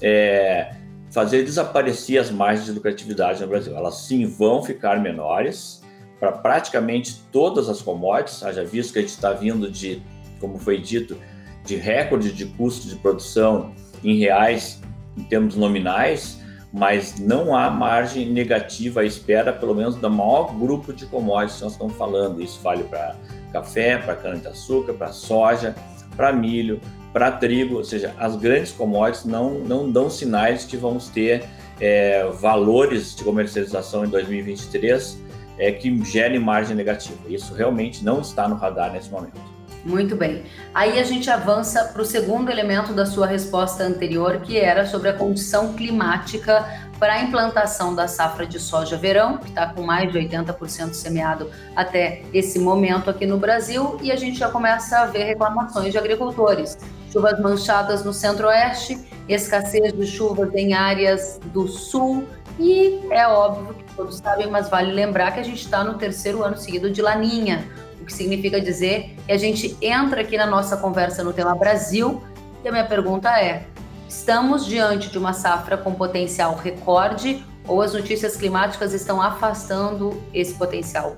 é, 0.00 0.74
fazer 1.10 1.44
desaparecer 1.44 2.18
as 2.18 2.30
margens 2.30 2.66
de 2.66 2.72
lucratividade 2.72 3.40
no 3.40 3.48
Brasil. 3.48 3.76
Elas 3.76 3.96
sim 3.96 4.24
vão 4.26 4.62
ficar 4.62 5.00
menores 5.00 5.82
para 6.18 6.32
praticamente 6.32 7.20
todas 7.32 7.68
as 7.68 7.82
commodities, 7.82 8.42
haja 8.42 8.64
visto 8.64 8.92
que 8.92 9.00
a 9.00 9.02
gente 9.02 9.10
está 9.10 9.32
vindo 9.32 9.70
de, 9.70 10.00
como 10.40 10.56
foi 10.56 10.80
dito, 10.80 11.18
de 11.64 11.76
recorde 11.76 12.32
de 12.32 12.46
custo 12.46 12.88
de 12.88 12.96
produção 12.96 13.74
em 14.02 14.18
reais, 14.18 14.80
em 15.18 15.24
termos 15.24 15.56
nominais, 15.56 16.38
mas 16.72 17.18
não 17.18 17.54
há 17.54 17.70
margem 17.70 18.30
negativa 18.30 19.02
à 19.02 19.04
espera, 19.04 19.52
pelo 19.52 19.74
menos 19.74 19.96
do 19.96 20.10
maior 20.10 20.54
grupo 20.54 20.92
de 20.92 21.04
commodities 21.06 21.56
que 21.56 21.64
nós 21.64 21.72
estamos 21.72 21.94
falando. 21.96 22.42
Isso 22.42 22.60
vale 22.62 22.84
para 22.84 23.14
café, 23.52 23.98
para 23.98 24.16
cana-de-açúcar, 24.16 24.94
para 24.94 25.12
soja, 25.12 25.74
para 26.16 26.32
milho, 26.32 26.80
para 27.12 27.30
trigo, 27.30 27.76
ou 27.76 27.84
seja, 27.84 28.14
as 28.18 28.36
grandes 28.36 28.72
commodities 28.72 29.26
não, 29.26 29.58
não 29.58 29.90
dão 29.90 30.08
sinais 30.08 30.64
que 30.64 30.76
vamos 30.78 31.08
ter 31.08 31.44
é, 31.78 32.24
valores 32.40 33.14
de 33.14 33.22
comercialização 33.22 34.06
em 34.06 34.08
2023 34.08 35.20
é, 35.58 35.72
que 35.72 36.02
gerem 36.04 36.38
margem 36.38 36.74
negativa. 36.74 37.18
Isso 37.28 37.52
realmente 37.52 38.02
não 38.02 38.22
está 38.22 38.48
no 38.48 38.54
radar 38.54 38.92
nesse 38.92 39.10
momento. 39.10 39.51
Muito 39.84 40.14
bem. 40.14 40.44
Aí 40.72 40.98
a 40.98 41.02
gente 41.02 41.28
avança 41.28 41.84
para 41.84 42.00
o 42.00 42.04
segundo 42.04 42.50
elemento 42.50 42.92
da 42.92 43.04
sua 43.04 43.26
resposta 43.26 43.82
anterior, 43.82 44.40
que 44.40 44.56
era 44.56 44.86
sobre 44.86 45.08
a 45.08 45.12
condição 45.12 45.72
climática 45.74 46.64
para 47.00 47.14
a 47.14 47.22
implantação 47.22 47.92
da 47.92 48.06
safra 48.06 48.46
de 48.46 48.60
soja 48.60 48.96
verão, 48.96 49.38
que 49.38 49.48
está 49.48 49.66
com 49.66 49.82
mais 49.82 50.12
de 50.12 50.18
80% 50.18 50.94
semeado 50.94 51.50
até 51.74 52.22
esse 52.32 52.60
momento 52.60 53.10
aqui 53.10 53.26
no 53.26 53.38
Brasil, 53.38 53.98
e 54.00 54.12
a 54.12 54.16
gente 54.16 54.38
já 54.38 54.48
começa 54.48 55.00
a 55.00 55.06
ver 55.06 55.24
reclamações 55.24 55.90
de 55.90 55.98
agricultores. 55.98 56.78
Chuvas 57.12 57.40
manchadas 57.40 58.04
no 58.04 58.12
centro-oeste, 58.12 58.96
escassez 59.28 59.92
de 59.92 60.06
chuvas 60.06 60.54
em 60.54 60.74
áreas 60.74 61.40
do 61.46 61.66
sul, 61.66 62.24
e 62.56 63.00
é 63.10 63.26
óbvio 63.26 63.74
que 63.74 63.84
todos 63.96 64.18
sabem, 64.18 64.48
mas 64.48 64.68
vale 64.68 64.92
lembrar 64.92 65.32
que 65.32 65.40
a 65.40 65.42
gente 65.42 65.64
está 65.64 65.82
no 65.82 65.94
terceiro 65.94 66.44
ano 66.44 66.56
seguido 66.56 66.88
de 66.88 67.02
laninha 67.02 67.68
o 68.02 68.04
que 68.04 68.12
significa 68.12 68.60
dizer 68.60 69.14
que 69.24 69.32
a 69.32 69.38
gente 69.38 69.76
entra 69.80 70.20
aqui 70.20 70.36
na 70.36 70.46
nossa 70.46 70.76
conversa 70.76 71.22
no 71.22 71.32
tema 71.32 71.54
Brasil 71.54 72.20
e 72.62 72.68
a 72.68 72.72
minha 72.72 72.84
pergunta 72.84 73.30
é: 73.40 73.64
estamos 74.08 74.66
diante 74.66 75.08
de 75.08 75.16
uma 75.16 75.32
safra 75.32 75.76
com 75.76 75.94
potencial 75.94 76.56
recorde 76.56 77.44
ou 77.66 77.80
as 77.80 77.94
notícias 77.94 78.36
climáticas 78.36 78.92
estão 78.92 79.22
afastando 79.22 80.20
esse 80.34 80.54
potencial? 80.54 81.16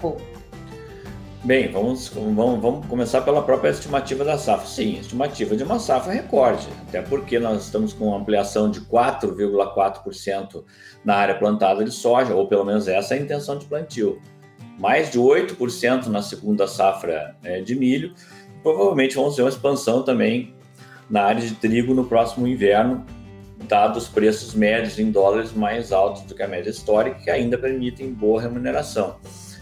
Bem, 1.43 1.71
vamos, 1.71 2.09
vamos, 2.09 2.61
vamos 2.61 2.87
começar 2.87 3.23
pela 3.23 3.43
própria 3.43 3.71
estimativa 3.71 4.25
da 4.25 4.38
safra. 4.38 4.67
Sim, 4.67 4.99
estimativa 4.99 5.57
de 5.57 5.62
uma 5.62 5.79
safra 5.79 6.12
recorde, 6.12 6.67
até 6.88 7.03
porque 7.03 7.38
nós 7.38 7.64
estamos 7.64 7.93
com 7.93 8.09
uma 8.09 8.19
ampliação 8.19 8.71
de 8.71 8.81
4,4% 8.83 10.64
na 11.05 11.17
área 11.17 11.35
plantada 11.35 11.85
de 11.85 11.91
soja, 11.91 12.35
ou 12.35 12.47
pelo 12.47 12.64
menos 12.64 12.88
essa 12.88 13.14
é 13.14 13.19
a 13.19 13.21
intenção 13.21 13.59
de 13.59 13.67
plantio 13.67 14.21
mais 14.78 15.11
de 15.11 15.19
8% 15.19 16.07
na 16.07 16.23
segunda 16.23 16.66
safra 16.66 17.37
é, 17.43 17.61
de 17.61 17.75
milho. 17.75 18.14
Provavelmente 18.62 19.14
vamos 19.14 19.37
ter 19.37 19.43
uma 19.43 19.49
expansão 19.49 20.02
também 20.02 20.54
na 21.09 21.23
área 21.23 21.43
de 21.43 21.54
trigo 21.54 21.95
no 21.95 22.04
próximo 22.04 22.47
inverno, 22.47 23.04
dados 23.69 24.04
os 24.04 24.09
preços 24.09 24.54
médios 24.54 24.99
em 24.99 25.11
dólares 25.11 25.52
mais 25.52 25.93
altos 25.93 26.23
do 26.23 26.35
que 26.35 26.43
a 26.43 26.49
média 26.49 26.71
histórica, 26.71 27.21
que 27.21 27.31
ainda 27.31 27.57
permitem 27.59 28.12
boa 28.12 28.40
remuneração. 28.40 29.16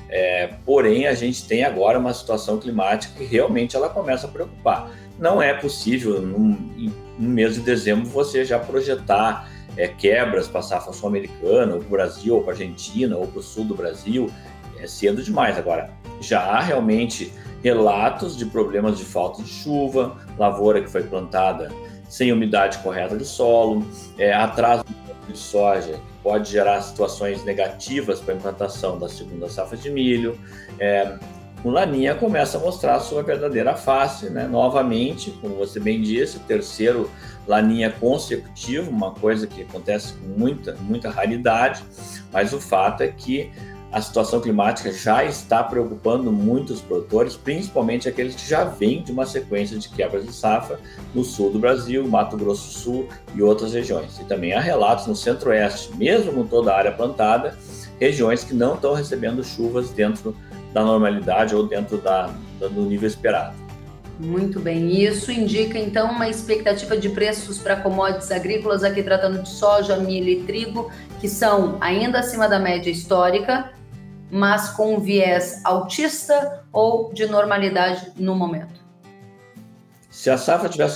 É, 0.09 0.55
porém, 0.67 1.07
a 1.07 1.15
gente 1.15 1.47
tem 1.47 1.65
agora 1.65 1.99
uma 1.99 2.13
situação 2.13 2.59
climática 2.59 3.15
que 3.17 3.25
realmente 3.25 3.77
ela 3.77 3.89
começa 3.89 4.27
a 4.27 4.31
preocupar. 4.31 4.91
Não 5.19 5.41
é 5.41 5.55
possível, 5.55 6.21
num, 6.21 6.93
no 7.19 7.29
mês 7.29 7.55
de 7.55 7.61
dezembro, 7.61 8.07
você 8.07 8.45
já 8.45 8.59
projetar 8.59 9.49
é, 9.77 9.89
quebras 9.89 10.49
para 10.49 10.61
a 10.61 10.63
safra 10.63 10.93
sul-americana, 10.93 11.75
ou 11.75 11.79
para 11.79 11.87
o 11.87 11.91
Brasil, 11.91 12.35
ou 12.35 12.43
para 12.43 12.53
a 12.53 12.55
Argentina, 12.55 13.17
ou 13.17 13.27
para 13.27 13.41
o 13.41 13.43
sul 13.43 13.65
do 13.65 13.75
Brasil 13.75 14.31
é 14.83 14.87
cedo 14.87 15.23
demais. 15.23 15.57
Agora, 15.57 15.91
já 16.21 16.41
há 16.41 16.61
realmente 16.61 17.33
relatos 17.63 18.37
de 18.37 18.45
problemas 18.47 18.99
de 18.99 19.05
falta 19.05 19.43
de 19.43 19.49
chuva, 19.49 20.17
lavoura 20.37 20.83
que 20.83 20.91
foi 20.91 21.05
plantada 21.05 21.71
sem 22.09 22.31
umidade 22.33 22.79
correta 22.79 23.17
do 23.17 23.25
solo, 23.25 23.87
é, 24.19 24.35
atraso 24.35 24.85
de 25.27 25.39
soja, 25.39 25.93
que 25.93 26.23
pode 26.23 26.51
gerar 26.51 26.83
situações 26.83 27.43
negativas 27.45 28.21
para 28.21 28.35
a 28.35 28.37
implantação 28.37 28.99
da 28.99 29.09
segunda 29.09 29.49
safra 29.49 29.79
de 29.79 29.91
milho. 29.91 30.39
É, 30.79 31.17
o 31.65 31.71
Laninha 31.71 32.15
começa 32.15 32.59
a 32.59 32.61
mostrar 32.61 32.97
a 32.97 33.01
sua 33.01 33.23
verdadeira 33.23 33.77
face, 33.77 34.29
né? 34.29 34.49
novamente, 34.49 35.31
como 35.41 35.55
você 35.55 35.79
bem 35.79 36.03
disse, 36.03 36.41
terceiro 36.41 37.09
Laninha 37.47 37.91
consecutivo, 37.91 38.91
uma 38.91 39.13
coisa 39.13 39.47
que 39.47 39.63
acontece 39.63 40.15
com 40.15 40.27
muita, 40.39 40.75
muita 40.81 41.09
raridade, 41.09 41.85
mas 42.33 42.53
o 42.53 42.61
fato 42.61 43.03
é 43.03 43.09
que 43.09 43.51
a 43.93 44.01
situação 44.01 44.41
climática 44.41 44.91
já 44.91 45.23
está 45.23 45.63
preocupando 45.63 46.33
muitos 46.33 46.81
produtores, 46.81 47.37
principalmente 47.37 48.09
aqueles 48.09 48.35
que 48.35 48.49
já 48.49 48.65
vêm 48.65 49.03
de 49.03 49.13
uma 49.13 49.27
sequência 49.27 49.79
de 49.79 49.91
quebras 49.91 50.25
de 50.25 50.33
safra 50.33 50.81
no 51.15 51.23
sul 51.23 51.51
do 51.51 51.59
Brasil, 51.59 52.09
Mato 52.09 52.37
Grosso 52.39 52.69
do 52.69 52.79
Sul 52.79 53.09
e 53.35 53.43
outras 53.43 53.75
regiões. 53.75 54.19
E 54.19 54.25
também 54.25 54.55
há 54.55 54.61
relatos 54.61 55.07
no 55.07 55.15
centro-oeste, 55.15 55.95
mesmo 55.95 56.33
com 56.33 56.47
toda 56.47 56.73
a 56.73 56.79
área 56.79 56.93
plantada, 56.93 57.59
regiões 58.01 58.43
que 58.43 58.55
não 58.55 58.75
estão 58.75 58.95
recebendo 58.95 59.45
chuvas 59.45 59.91
dentro 59.91 60.35
da 60.73 60.83
normalidade 60.83 61.55
ou 61.55 61.67
dentro 61.67 61.99
da, 61.99 62.31
do 62.59 62.83
nível 62.87 63.07
esperado. 63.07 63.55
Muito 64.19 64.59
bem, 64.61 65.03
isso 65.03 65.31
indica 65.31 65.79
então 65.79 66.11
uma 66.11 66.29
expectativa 66.29 66.97
de 66.97 67.09
preços 67.11 67.59
para 67.59 67.77
commodities 67.77 68.31
agrícolas, 68.31 68.85
aqui 68.85 69.03
tratando 69.03 69.43
de 69.43 69.49
soja, 69.49 69.97
milho 69.97 70.29
e 70.29 70.45
trigo, 70.45 70.91
que 71.21 71.29
são 71.29 71.77
ainda 71.81 72.21
acima 72.21 72.49
da 72.49 72.59
média 72.59 72.91
histórica, 72.91 73.71
mas 74.33 74.71
com 74.71 74.95
um 74.95 74.99
viés 74.99 75.61
autista 75.63 76.65
ou 76.73 77.13
de 77.13 77.27
normalidade 77.27 78.13
no 78.17 78.35
momento? 78.35 78.81
Se 80.09 80.31
a 80.31 80.39
safra 80.39 80.71
tiver, 80.71 80.91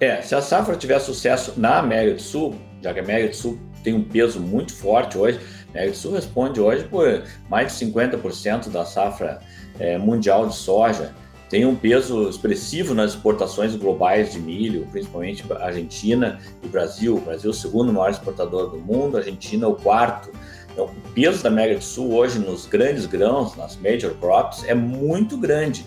é, 0.00 0.20
se 0.20 0.34
a 0.34 0.42
safra 0.42 0.74
tiver 0.74 0.98
sucesso 0.98 1.54
na 1.56 1.78
América 1.78 2.16
do 2.16 2.22
Sul, 2.22 2.56
já 2.82 2.92
que 2.92 2.98
a 2.98 3.02
América 3.04 3.30
do 3.30 3.36
Sul 3.36 3.58
tem 3.84 3.94
um 3.94 4.02
peso 4.02 4.40
muito 4.40 4.74
forte 4.74 5.16
hoje, 5.16 5.38
a 5.68 5.70
América 5.70 5.92
do 5.92 5.98
Sul 5.98 6.12
responde 6.12 6.60
hoje 6.60 6.84
por 6.84 7.22
mais 7.48 7.78
de 7.78 7.86
50% 7.86 8.68
da 8.68 8.84
safra 8.84 9.38
é, 9.78 9.96
mundial 9.96 10.48
de 10.48 10.56
soja, 10.56 11.14
tem 11.48 11.64
um 11.66 11.74
peso 11.74 12.28
expressivo 12.28 12.94
nas 12.94 13.10
exportações 13.10 13.74
globais 13.74 14.32
de 14.32 14.38
milho, 14.38 14.86
principalmente 14.92 15.44
Argentina 15.52 16.38
e 16.62 16.68
Brasil. 16.68 17.16
O 17.16 17.20
Brasil 17.20 17.50
é 17.50 17.52
o 17.52 17.56
segundo 17.56 17.92
maior 17.92 18.10
exportador 18.10 18.70
do 18.70 18.78
mundo, 18.78 19.16
a 19.16 19.18
Argentina 19.18 19.66
é 19.66 19.68
o 19.68 19.74
quarto. 19.74 20.30
Então, 20.72 20.86
o 20.86 21.10
peso 21.14 21.42
da 21.42 21.48
América 21.48 21.78
do 21.78 21.84
Sul 21.84 22.14
hoje 22.14 22.38
nos 22.38 22.66
grandes 22.66 23.06
grãos, 23.06 23.56
nas 23.56 23.76
major 23.76 24.14
crops, 24.14 24.64
é 24.64 24.74
muito 24.74 25.36
grande. 25.36 25.84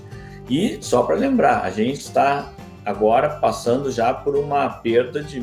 E 0.50 0.78
só 0.82 1.04
para 1.04 1.16
lembrar, 1.16 1.62
a 1.64 1.72
gente 1.72 2.02
está 2.02 2.52
agora 2.86 3.30
passando 3.30 3.92
já 3.92 4.14
por 4.14 4.36
uma 4.36 4.70
perda 4.70 5.24
de 5.24 5.40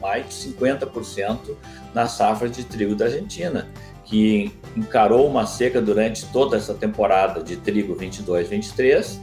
mais 0.00 0.28
de 0.28 0.34
50% 0.54 1.38
na 1.92 2.06
safra 2.06 2.48
de 2.48 2.64
trigo 2.64 2.94
da 2.94 3.06
Argentina, 3.06 3.68
que 4.04 4.52
encarou 4.76 5.26
uma 5.26 5.44
seca 5.44 5.80
durante 5.80 6.26
toda 6.26 6.56
essa 6.56 6.72
temporada 6.72 7.42
de 7.42 7.56
trigo 7.56 7.96
22-23 7.96 9.18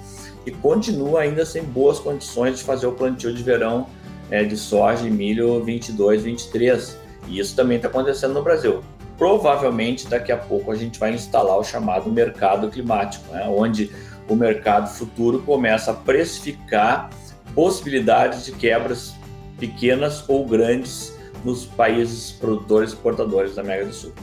e 0.45 0.51
continua 0.51 1.21
ainda 1.21 1.45
sem 1.45 1.63
boas 1.63 1.99
condições 1.99 2.57
de 2.57 2.63
fazer 2.63 2.87
o 2.87 2.91
plantio 2.91 3.33
de 3.33 3.41
verão 3.41 3.87
é, 4.29 4.43
de 4.43 4.57
soja 4.57 5.07
e 5.07 5.09
milho 5.11 5.63
22-23. 5.63 6.95
E 7.27 7.39
isso 7.39 7.55
também 7.55 7.77
está 7.77 7.87
acontecendo 7.87 8.33
no 8.33 8.41
Brasil 8.41 8.81
provavelmente 9.21 10.07
daqui 10.07 10.31
a 10.31 10.37
pouco 10.37 10.71
a 10.71 10.75
gente 10.75 10.97
vai 10.97 11.13
instalar 11.13 11.55
o 11.55 11.63
chamado 11.63 12.11
mercado 12.11 12.71
climático, 12.71 13.31
né? 13.31 13.45
onde 13.47 13.91
o 14.27 14.35
mercado 14.35 14.91
futuro 14.91 15.43
começa 15.43 15.91
a 15.91 15.93
precificar 15.93 17.11
possibilidades 17.53 18.43
de 18.43 18.51
quebras 18.51 19.13
pequenas 19.59 20.27
ou 20.27 20.43
grandes 20.43 21.15
nos 21.45 21.67
países 21.67 22.31
produtores 22.31 22.89
e 22.89 22.93
exportadores 22.95 23.53
da 23.53 23.61
América 23.61 23.89
do 23.89 23.93
Sul. 23.93 24.13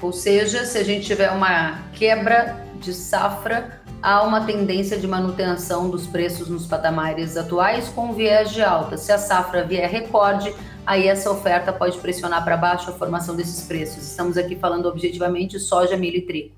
Ou 0.00 0.14
seja, 0.14 0.64
se 0.64 0.78
a 0.78 0.82
gente 0.82 1.04
tiver 1.04 1.30
uma 1.30 1.82
quebra 1.92 2.64
de 2.80 2.94
safra, 2.94 3.81
há 4.02 4.22
uma 4.22 4.44
tendência 4.44 4.98
de 4.98 5.06
manutenção 5.06 5.88
dos 5.88 6.06
preços 6.06 6.48
nos 6.48 6.66
patamares 6.66 7.36
atuais 7.36 7.88
com 7.88 8.12
viés 8.12 8.50
de 8.50 8.60
alta. 8.60 8.96
Se 8.96 9.12
a 9.12 9.18
safra 9.18 9.64
vier 9.64 9.88
recorde, 9.88 10.52
aí 10.84 11.06
essa 11.06 11.30
oferta 11.30 11.72
pode 11.72 11.98
pressionar 11.98 12.42
para 12.42 12.56
baixo 12.56 12.90
a 12.90 12.94
formação 12.94 13.36
desses 13.36 13.64
preços. 13.64 14.02
Estamos 14.02 14.36
aqui 14.36 14.56
falando 14.56 14.86
objetivamente 14.86 15.58
soja, 15.60 15.96
milho 15.96 16.16
e 16.16 16.22
trigo. 16.22 16.54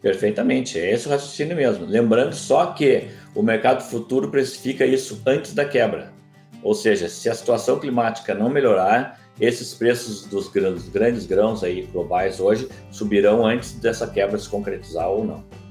Perfeitamente, 0.00 0.80
é 0.80 0.92
esse 0.92 1.06
o 1.06 1.10
raciocínio 1.10 1.54
mesmo. 1.54 1.86
Lembrando 1.86 2.34
só 2.34 2.66
que 2.66 3.08
o 3.36 3.42
mercado 3.42 3.82
futuro 3.82 4.28
precifica 4.28 4.84
isso 4.84 5.22
antes 5.24 5.54
da 5.54 5.64
quebra. 5.64 6.12
Ou 6.60 6.74
seja, 6.74 7.08
se 7.08 7.30
a 7.30 7.34
situação 7.34 7.78
climática 7.78 8.34
não 8.34 8.48
melhorar, 8.48 9.20
esses 9.40 9.72
preços 9.74 10.24
dos 10.26 10.48
grandes, 10.48 10.88
grandes 10.88 11.24
grãos 11.24 11.62
aí 11.62 11.82
globais 11.82 12.40
hoje 12.40 12.68
subirão 12.90 13.46
antes 13.46 13.72
dessa 13.74 14.06
quebra 14.08 14.36
se 14.38 14.48
concretizar 14.48 15.08
ou 15.08 15.24
não. 15.24 15.61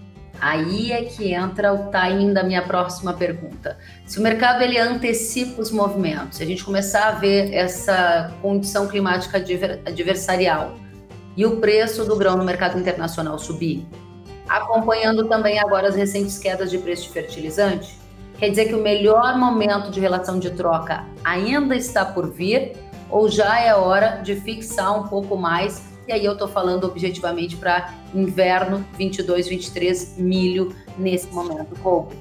Aí 0.42 0.92
é 0.92 1.04
que 1.04 1.32
entra 1.34 1.72
o 1.72 1.92
timing 1.92 2.34
da 2.34 2.44
minha 2.44 2.64
próxima 2.64 3.14
pergunta. 3.14 3.78
Se 4.06 4.20
o 4.20 4.24
mercado 4.24 4.64
ele 4.64 4.78
antecipa 4.78 5.62
os 5.62 5.72
movimentos, 5.72 6.38
se 6.38 6.44
a 6.44 6.46
gente 6.48 6.64
começar 6.64 7.10
a 7.10 7.12
ver 7.12 7.54
essa 7.54 8.34
condição 8.42 8.88
climática 8.88 9.38
adversarial 9.86 10.74
e 11.38 11.46
o 11.46 11.58
preço 11.58 12.04
do 12.06 12.16
grão 12.16 12.36
no 12.36 12.44
mercado 12.44 12.78
internacional 12.80 13.38
subir, 13.38 13.88
acompanhando 14.50 15.30
também 15.30 15.60
agora 15.60 15.88
as 15.88 15.96
recentes 15.96 16.40
quedas 16.40 16.72
de 16.72 16.80
preço 16.80 17.04
de 17.04 17.14
fertilizante, 17.14 18.02
Quer 18.42 18.50
dizer 18.50 18.70
que 18.70 18.74
o 18.74 18.82
melhor 18.82 19.38
momento 19.38 19.92
de 19.92 20.00
relação 20.00 20.40
de 20.40 20.50
troca 20.50 21.06
ainda 21.24 21.76
está 21.76 22.04
por 22.04 22.28
vir 22.28 22.72
ou 23.08 23.30
já 23.30 23.60
é 23.60 23.76
hora 23.76 24.20
de 24.24 24.36
fixar 24.36 25.00
um 25.00 25.08
pouco 25.08 25.38
mais? 25.38 25.91
E 26.12 26.14
aí 26.14 26.26
eu 26.26 26.34
estou 26.34 26.50
falando 26.50 26.84
objetivamente 26.84 27.56
para 27.56 27.94
inverno 28.14 28.86
22, 28.98 29.48
23, 29.48 30.18
milho 30.18 30.76
nesse 30.98 31.28
momento, 31.28 31.74
Couto. 31.82 32.14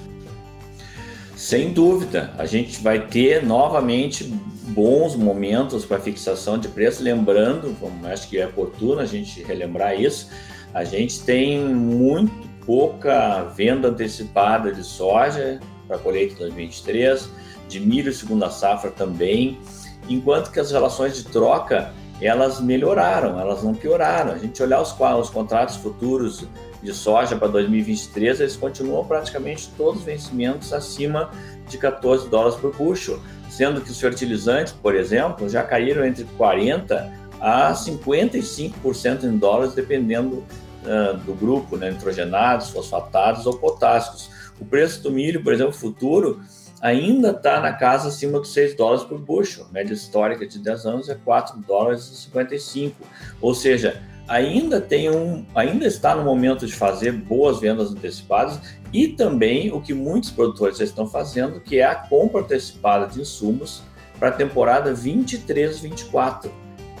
Sem 1.35 1.73
dúvida, 1.73 2.33
a 2.37 2.45
gente 2.45 2.81
vai 2.81 3.05
ter 3.05 3.45
novamente 3.45 4.23
bons 4.69 5.17
momentos 5.17 5.83
para 5.83 5.99
fixação 5.99 6.57
de 6.57 6.69
preço. 6.69 7.03
Lembrando, 7.03 7.75
acho 8.05 8.29
que 8.29 8.39
é 8.39 8.47
oportuno 8.47 9.01
a 9.01 9.05
gente 9.05 9.43
relembrar 9.43 9.99
isso, 9.99 10.29
a 10.73 10.85
gente 10.85 11.19
tem 11.23 11.59
muito 11.59 12.31
pouca 12.65 13.43
venda 13.43 13.89
antecipada 13.89 14.71
de 14.71 14.85
soja 14.85 15.59
para 15.85 15.97
colheita 15.97 16.35
de 16.35 16.39
2023, 16.39 17.29
de 17.67 17.81
milho 17.81 18.13
segunda 18.13 18.49
safra 18.49 18.89
também, 18.89 19.59
enquanto 20.07 20.49
que 20.49 20.61
as 20.61 20.71
relações 20.71 21.17
de 21.17 21.25
troca 21.25 21.93
elas 22.27 22.61
melhoraram, 22.61 23.39
elas 23.39 23.63
não 23.63 23.73
pioraram. 23.73 24.33
A 24.33 24.37
gente 24.37 24.61
olhar 24.61 24.81
os, 24.81 24.95
os 24.99 25.29
contratos 25.29 25.75
futuros 25.77 26.45
de 26.81 26.93
soja 26.93 27.35
para 27.35 27.47
2023, 27.47 28.39
eles 28.39 28.55
continuam 28.55 29.05
praticamente 29.05 29.69
todos 29.77 30.01
os 30.01 30.05
vencimentos 30.05 30.73
acima 30.73 31.31
de 31.67 31.77
14 31.77 32.29
dólares 32.29 32.55
por 32.55 32.75
bushel, 32.75 33.19
sendo 33.49 33.81
que 33.81 33.91
os 33.91 33.99
fertilizantes, 33.99 34.73
por 34.73 34.95
exemplo, 34.95 35.47
já 35.47 35.63
caíram 35.63 36.05
entre 36.05 36.23
40 36.37 37.11
a 37.39 37.73
55% 37.73 39.23
em 39.23 39.37
dólares, 39.37 39.73
dependendo 39.73 40.43
uh, 40.83 41.17
do 41.25 41.33
grupo, 41.33 41.75
né, 41.75 41.89
nitrogenados, 41.89 42.69
fosfatados 42.69 43.45
ou 43.45 43.57
potássicos. 43.57 44.29
O 44.59 44.65
preço 44.65 45.01
do 45.01 45.11
milho, 45.11 45.43
por 45.43 45.53
exemplo, 45.53 45.73
futuro, 45.73 46.41
ainda 46.81 47.29
está 47.29 47.61
na 47.61 47.73
casa 47.73 48.07
acima 48.07 48.39
dos 48.39 48.51
6 48.53 48.75
dólares 48.75 49.03
por 49.03 49.19
bushel. 49.19 49.67
Média 49.71 49.93
histórica 49.93 50.45
de 50.47 50.57
10 50.59 50.85
anos 50.85 51.09
é 51.09 51.15
4 51.15 51.59
dólares 51.59 52.09
e 52.09 52.15
55. 52.15 52.95
Ou 53.39 53.53
seja, 53.53 54.01
ainda 54.27 54.81
tem 54.81 55.09
um, 55.09 55.45
ainda 55.53 55.85
está 55.85 56.15
no 56.15 56.23
momento 56.23 56.65
de 56.65 56.73
fazer 56.73 57.11
boas 57.11 57.59
vendas 57.59 57.91
antecipadas 57.91 58.59
e 58.91 59.09
também 59.09 59.71
o 59.71 59.79
que 59.79 59.93
muitos 59.93 60.31
produtores 60.31 60.77
já 60.77 60.83
estão 60.83 61.07
fazendo, 61.07 61.61
que 61.61 61.79
é 61.79 61.85
a 61.85 61.95
compra 61.95 62.41
antecipada 62.41 63.07
de 63.07 63.21
insumos 63.21 63.83
para 64.19 64.29
a 64.29 64.31
temporada 64.31 64.93
23-24. 64.93 66.49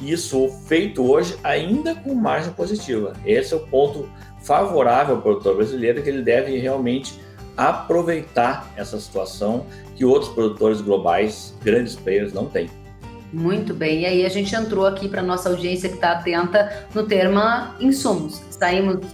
Isso 0.01 0.49
feito 0.67 1.03
hoje 1.03 1.37
ainda 1.43 1.93
com 1.95 2.13
margem 2.15 2.51
positiva. 2.53 3.13
Esse 3.25 3.53
é 3.53 3.57
o 3.57 3.67
ponto 3.67 4.09
favorável 4.41 5.15
ao 5.15 5.21
produtor 5.21 5.55
brasileiro 5.55 6.01
que 6.01 6.09
ele 6.09 6.23
deve 6.23 6.57
realmente 6.57 7.13
aproveitar 7.55 8.71
essa 8.75 8.99
situação 8.99 9.65
que 9.95 10.05
outros 10.05 10.31
produtores 10.31 10.81
globais, 10.81 11.53
grandes 11.63 11.95
players, 11.95 12.33
não 12.33 12.45
têm. 12.45 12.69
Muito 13.33 13.73
bem, 13.73 14.01
e 14.01 14.05
aí 14.05 14.25
a 14.25 14.29
gente 14.29 14.53
entrou 14.53 14.85
aqui 14.85 15.07
para 15.07 15.21
nossa 15.21 15.49
audiência 15.49 15.87
que 15.87 15.95
está 15.95 16.11
atenta 16.11 16.87
no 16.93 17.03
tema 17.03 17.75
insumos. 17.79 18.41
Saímos 18.49 19.05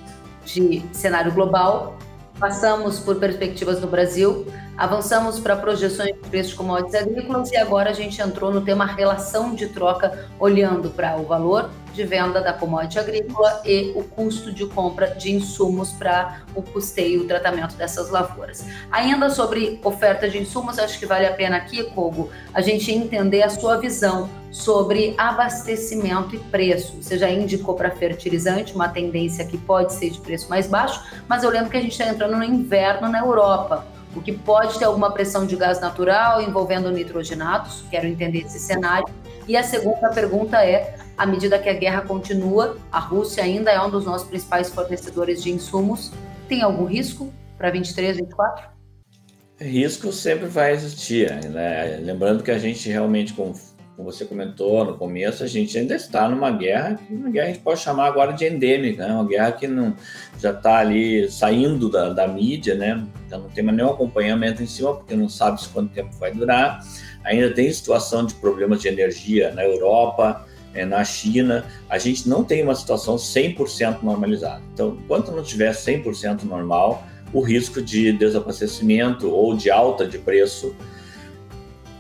de 0.44 0.82
cenário 0.92 1.32
global, 1.32 1.98
passamos 2.40 3.00
por 3.00 3.18
perspectivas 3.18 3.80
no 3.80 3.88
Brasil, 3.88 4.48
Avançamos 4.78 5.40
para 5.40 5.56
projeções 5.56 6.14
de 6.14 6.30
preços 6.30 6.52
de 6.52 6.58
commodities 6.58 6.94
agrícolas 6.94 7.52
e 7.52 7.58
agora 7.58 7.90
a 7.90 7.94
gente 7.94 8.22
entrou 8.22 8.54
no 8.54 8.62
tema 8.62 8.86
relação 8.86 9.56
de 9.56 9.70
troca, 9.70 10.30
olhando 10.40 10.92
para 10.92 11.18
o 11.18 11.26
valor 11.26 11.72
de 11.96 12.04
venda 12.04 12.40
da 12.42 12.54
commodity 12.54 13.00
agrícola 13.00 13.60
e 13.66 13.92
o 13.96 14.04
custo 14.04 14.54
de 14.54 14.68
compra 14.68 15.08
de 15.08 15.32
insumos 15.32 15.94
para 15.94 16.44
o 16.54 16.62
custeio 16.62 17.22
e 17.22 17.24
o 17.24 17.28
tratamento 17.28 17.76
dessas 17.76 18.12
lavouras. 18.12 18.64
Ainda 18.92 19.32
sobre 19.32 19.82
oferta 19.84 20.30
de 20.30 20.38
insumos, 20.38 20.78
acho 20.78 21.00
que 21.00 21.08
vale 21.08 21.26
a 21.26 21.34
pena 21.34 21.58
aqui, 21.58 21.84
Kogo, 21.96 22.30
a 22.54 22.62
gente 22.62 22.92
entender 22.92 23.42
a 23.42 23.50
sua 23.50 23.78
visão 23.78 24.30
sobre 24.52 25.16
abastecimento 25.18 26.36
e 26.36 26.38
preço. 26.38 27.02
Você 27.02 27.18
já 27.18 27.32
indicou 27.32 27.74
para 27.74 27.90
fertilizante 27.90 28.76
uma 28.76 28.90
tendência 28.90 29.44
que 29.44 29.58
pode 29.58 29.94
ser 29.94 30.12
de 30.12 30.20
preço 30.20 30.48
mais 30.52 30.68
baixo, 30.68 31.04
mas 31.28 31.42
eu 31.42 31.50
lembro 31.50 31.72
que 31.72 31.78
a 31.78 31.82
gente 31.82 31.94
está 31.94 32.06
entrando 32.06 32.38
no 32.38 32.44
inverno 32.44 33.10
na 33.10 33.20
Europa 33.20 33.97
o 34.18 34.22
que 34.22 34.32
pode 34.32 34.80
ter 34.80 34.86
alguma 34.86 35.12
pressão 35.12 35.46
de 35.46 35.56
gás 35.56 35.80
natural 35.80 36.42
envolvendo 36.42 36.92
nitrogenados, 36.92 37.84
quero 37.92 38.08
entender 38.08 38.40
esse 38.40 38.60
cenário. 38.60 39.08
E 39.48 39.56
a 39.56 39.62
segunda 39.62 40.10
pergunta 40.10 40.66
é: 40.66 40.96
à 41.16 41.26
medida 41.26 41.60
que 41.60 41.70
a 41.70 41.74
guerra 41.74 42.02
continua, 42.02 42.78
a 42.92 43.00
Rússia 43.00 43.44
ainda 43.44 43.72
é 43.72 43.80
um 43.80 43.90
dos 43.90 44.06
nossos 44.06 44.28
principais 44.28 44.70
fornecedores 44.70 45.44
de 45.44 45.52
insumos, 45.52 46.12
tem 46.50 46.64
algum 46.64 46.86
risco 46.86 47.32
para 47.58 47.70
23, 47.70 48.18
24? 48.18 48.70
Risco 49.60 50.12
sempre 50.12 50.48
vai 50.48 50.74
existir, 50.74 51.32
né? 51.50 51.98
Lembrando 52.02 52.44
que 52.44 52.52
a 52.52 52.60
gente 52.60 52.90
realmente, 52.90 53.34
com 53.34 53.54
como 53.98 54.12
você 54.12 54.26
comentou 54.26 54.86
no 54.86 54.96
começo, 54.96 55.44
a 55.44 55.48
gente 55.48 55.76
ainda 55.76 55.96
está 55.96 56.30
numa 56.30 56.52
guerra, 56.52 57.00
uma 57.10 57.32
guerra 57.32 57.48
a 57.48 57.52
gente 57.52 57.64
pode 57.64 57.80
chamar 57.80 58.06
agora 58.06 58.32
de 58.32 58.46
endêmica, 58.46 59.08
né? 59.08 59.12
uma 59.12 59.28
guerra 59.28 59.52
que 59.54 59.68
não 59.68 59.96
já 60.40 60.52
está 60.52 60.78
ali 60.78 61.32
saindo 61.32 61.90
da, 61.90 62.14
da 62.14 62.28
mídia, 62.28 62.76
né? 62.76 63.04
Então 63.26 63.40
não 63.40 63.50
tem 63.50 63.64
mais 63.64 63.76
nenhum 63.76 63.90
acompanhamento 63.90 64.62
em 64.62 64.68
cima, 64.68 64.94
porque 64.94 65.16
não 65.16 65.28
sabe 65.28 65.60
se 65.60 65.70
quanto 65.70 65.92
tempo 65.92 66.16
vai 66.20 66.32
durar. 66.32 66.80
Ainda 67.24 67.50
tem 67.50 67.74
situação 67.74 68.24
de 68.24 68.36
problemas 68.36 68.84
de 68.84 68.88
energia 68.88 69.52
na 69.52 69.66
Europa, 69.66 70.46
é, 70.76 70.86
na 70.86 71.04
China. 71.04 71.66
A 71.90 71.98
gente 71.98 72.30
não 72.30 72.44
tem 72.44 72.62
uma 72.62 72.76
situação 72.76 73.16
100% 73.16 74.04
normalizada. 74.04 74.62
Então, 74.76 74.96
enquanto 75.04 75.32
não 75.32 75.42
tiver 75.42 75.72
100% 75.72 76.44
normal, 76.44 77.04
o 77.34 77.42
risco 77.42 77.82
de 77.82 78.12
desabastecimento 78.12 79.28
ou 79.28 79.58
de 79.58 79.72
alta 79.72 80.06
de 80.06 80.20
preço 80.20 80.76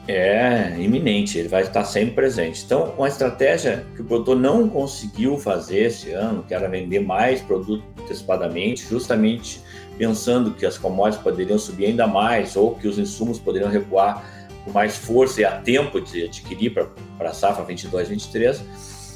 é 0.07 0.75
iminente, 0.79 1.37
ele 1.37 1.47
vai 1.47 1.63
estar 1.63 1.83
sempre 1.83 2.15
presente. 2.15 2.63
Então, 2.65 2.93
uma 2.97 3.07
estratégia 3.07 3.85
que 3.95 4.01
o 4.01 4.05
produtor 4.05 4.37
não 4.37 4.69
conseguiu 4.69 5.37
fazer 5.37 5.85
esse 5.85 6.11
ano, 6.11 6.43
que 6.43 6.53
era 6.53 6.67
vender 6.67 6.99
mais 6.99 7.41
produto 7.41 7.83
antecipadamente, 8.01 8.87
justamente 8.87 9.61
pensando 9.97 10.51
que 10.51 10.65
as 10.65 10.77
commodities 10.77 11.21
poderiam 11.21 11.59
subir 11.59 11.87
ainda 11.87 12.07
mais 12.07 12.55
ou 12.55 12.75
que 12.75 12.87
os 12.87 12.97
insumos 12.97 13.39
poderiam 13.39 13.69
recuar 13.69 14.23
com 14.63 14.71
mais 14.71 14.97
força 14.97 15.41
e 15.41 15.45
a 15.45 15.51
tempo 15.59 15.99
de 15.99 16.25
adquirir 16.25 16.73
para 16.73 17.29
a 17.29 17.33
safra 17.33 17.65
22-23, 17.65 18.61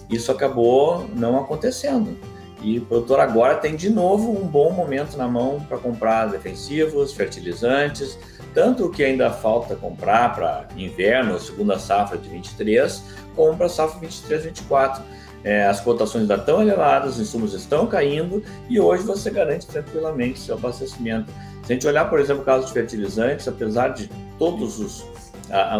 isso 0.09 0.31
acabou 0.31 1.09
não 1.15 1.37
acontecendo. 1.37 2.17
E 2.61 2.77
o 2.77 2.85
produtor 2.85 3.19
agora 3.19 3.55
tem 3.55 3.75
de 3.75 3.89
novo 3.89 4.31
um 4.31 4.47
bom 4.47 4.71
momento 4.71 5.17
na 5.17 5.27
mão 5.27 5.59
para 5.67 5.77
comprar 5.77 6.27
defensivos, 6.27 7.11
fertilizantes, 7.11 8.17
tanto 8.53 8.85
o 8.85 8.89
que 8.89 9.03
ainda 9.03 9.31
falta 9.31 9.75
comprar 9.75 10.35
para 10.35 10.67
inverno, 10.75 11.39
segunda 11.39 11.79
safra 11.79 12.17
de 12.17 12.29
23, 12.29 13.03
como 13.35 13.57
para 13.57 13.65
a 13.65 13.69
safra 13.69 14.07
23-24. 14.07 15.01
É, 15.43 15.65
as 15.65 15.79
cotações 15.79 16.21
ainda 16.21 16.35
estão 16.35 16.61
elevadas, 16.61 17.15
os 17.15 17.19
insumos 17.19 17.53
estão 17.55 17.87
caindo 17.87 18.43
e 18.69 18.79
hoje 18.79 19.01
você 19.01 19.31
garante 19.31 19.65
tranquilamente 19.65 20.39
seu 20.39 20.53
abastecimento. 20.55 21.31
Se 21.63 21.71
a 21.71 21.75
gente 21.75 21.87
olhar, 21.87 22.09
por 22.09 22.19
exemplo, 22.19 22.43
o 22.43 22.45
caso 22.45 22.67
de 22.67 22.73
fertilizantes, 22.73 23.47
apesar 23.47 23.89
de 23.89 24.07
todos 24.37 24.79
os, 24.79 25.03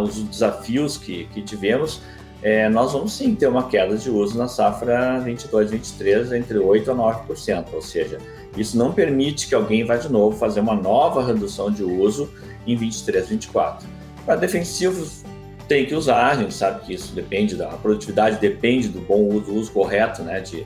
os 0.03 0.23
desafios 0.23 0.97
que, 0.97 1.25
que 1.27 1.43
tivemos, 1.43 2.01
é, 2.41 2.67
nós 2.69 2.93
vamos 2.93 3.13
sim 3.13 3.35
ter 3.35 3.47
uma 3.47 3.67
queda 3.67 3.95
de 3.97 4.09
uso 4.09 4.37
na 4.37 4.47
safra 4.47 5.21
22-23 5.23 6.35
entre 6.35 6.57
8% 6.57 6.89
a 6.89 6.95
9%, 6.95 7.65
ou 7.73 7.81
seja, 7.81 8.17
isso 8.57 8.77
não 8.77 8.91
permite 8.91 9.47
que 9.47 9.55
alguém 9.55 9.83
vá 9.85 9.95
de 9.95 10.11
novo 10.11 10.37
fazer 10.37 10.59
uma 10.59 10.75
nova 10.75 11.25
redução 11.25 11.71
de 11.71 11.83
uso 11.83 12.29
em 12.65 12.75
23, 12.75 13.29
24. 13.29 13.87
Para 14.25 14.35
defensivos, 14.35 15.23
tem 15.67 15.85
que 15.85 15.95
usar, 15.95 16.31
a 16.31 16.35
gente 16.35 16.53
sabe 16.53 16.85
que 16.85 16.93
isso 16.93 17.13
depende 17.13 17.55
da 17.55 17.67
produtividade, 17.67 18.39
depende 18.39 18.89
do 18.89 18.99
bom 19.01 19.23
uso, 19.29 19.53
uso 19.53 19.71
correto 19.71 20.21
né, 20.23 20.41
de, 20.41 20.65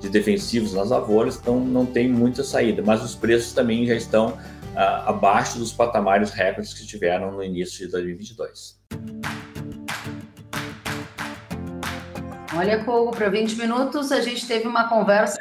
de 0.00 0.08
defensivos 0.08 0.72
nas 0.74 0.88
lavouras, 0.88 1.38
então 1.40 1.60
não 1.60 1.86
tem 1.86 2.08
muita 2.08 2.42
saída, 2.42 2.82
mas 2.84 3.02
os 3.02 3.14
preços 3.14 3.52
também 3.52 3.86
já 3.86 3.94
estão 3.94 4.36
ah, 4.74 5.10
abaixo 5.10 5.58
dos 5.58 5.72
patamares 5.72 6.30
recordes 6.30 6.74
que 6.74 6.86
tiveram 6.86 7.30
no 7.30 7.44
início 7.44 7.86
de 7.86 7.92
2022. 7.92 8.80
Olha, 12.60 12.84
Kogo, 12.84 13.10
para 13.10 13.30
20 13.30 13.56
minutos 13.56 14.12
a 14.12 14.20
gente 14.20 14.46
teve 14.46 14.68
uma 14.68 14.86
conversa 14.86 15.40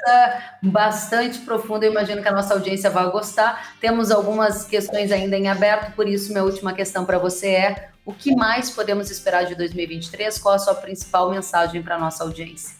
bastante 0.63 1.39
profunda. 1.39 1.86
Eu 1.86 1.91
imagino 1.91 2.21
que 2.21 2.27
a 2.29 2.32
nossa 2.32 2.53
audiência 2.53 2.89
vai 2.89 3.12
gostar. 3.12 3.75
Temos 3.82 4.10
algumas 4.10 4.63
questões 4.63 5.12
ainda 5.12 5.36
em 5.36 5.49
aberto, 5.49 5.93
por 5.97 6.08
isso, 6.08 6.32
minha 6.32 6.45
última 6.45 6.71
questão 6.71 7.03
para 7.03 7.17
você 7.17 7.47
é: 7.47 7.89
o 8.05 8.13
que 8.13 8.34
mais 8.34 8.69
podemos 8.69 9.12
esperar 9.12 9.45
de 9.45 9.53
2023? 9.53 10.38
Qual 10.38 10.55
a 10.55 10.60
sua 10.60 10.75
principal 10.75 11.29
mensagem 11.29 11.84
para 11.84 11.95
a 11.95 11.99
nossa 11.99 12.23
audiência? 12.23 12.77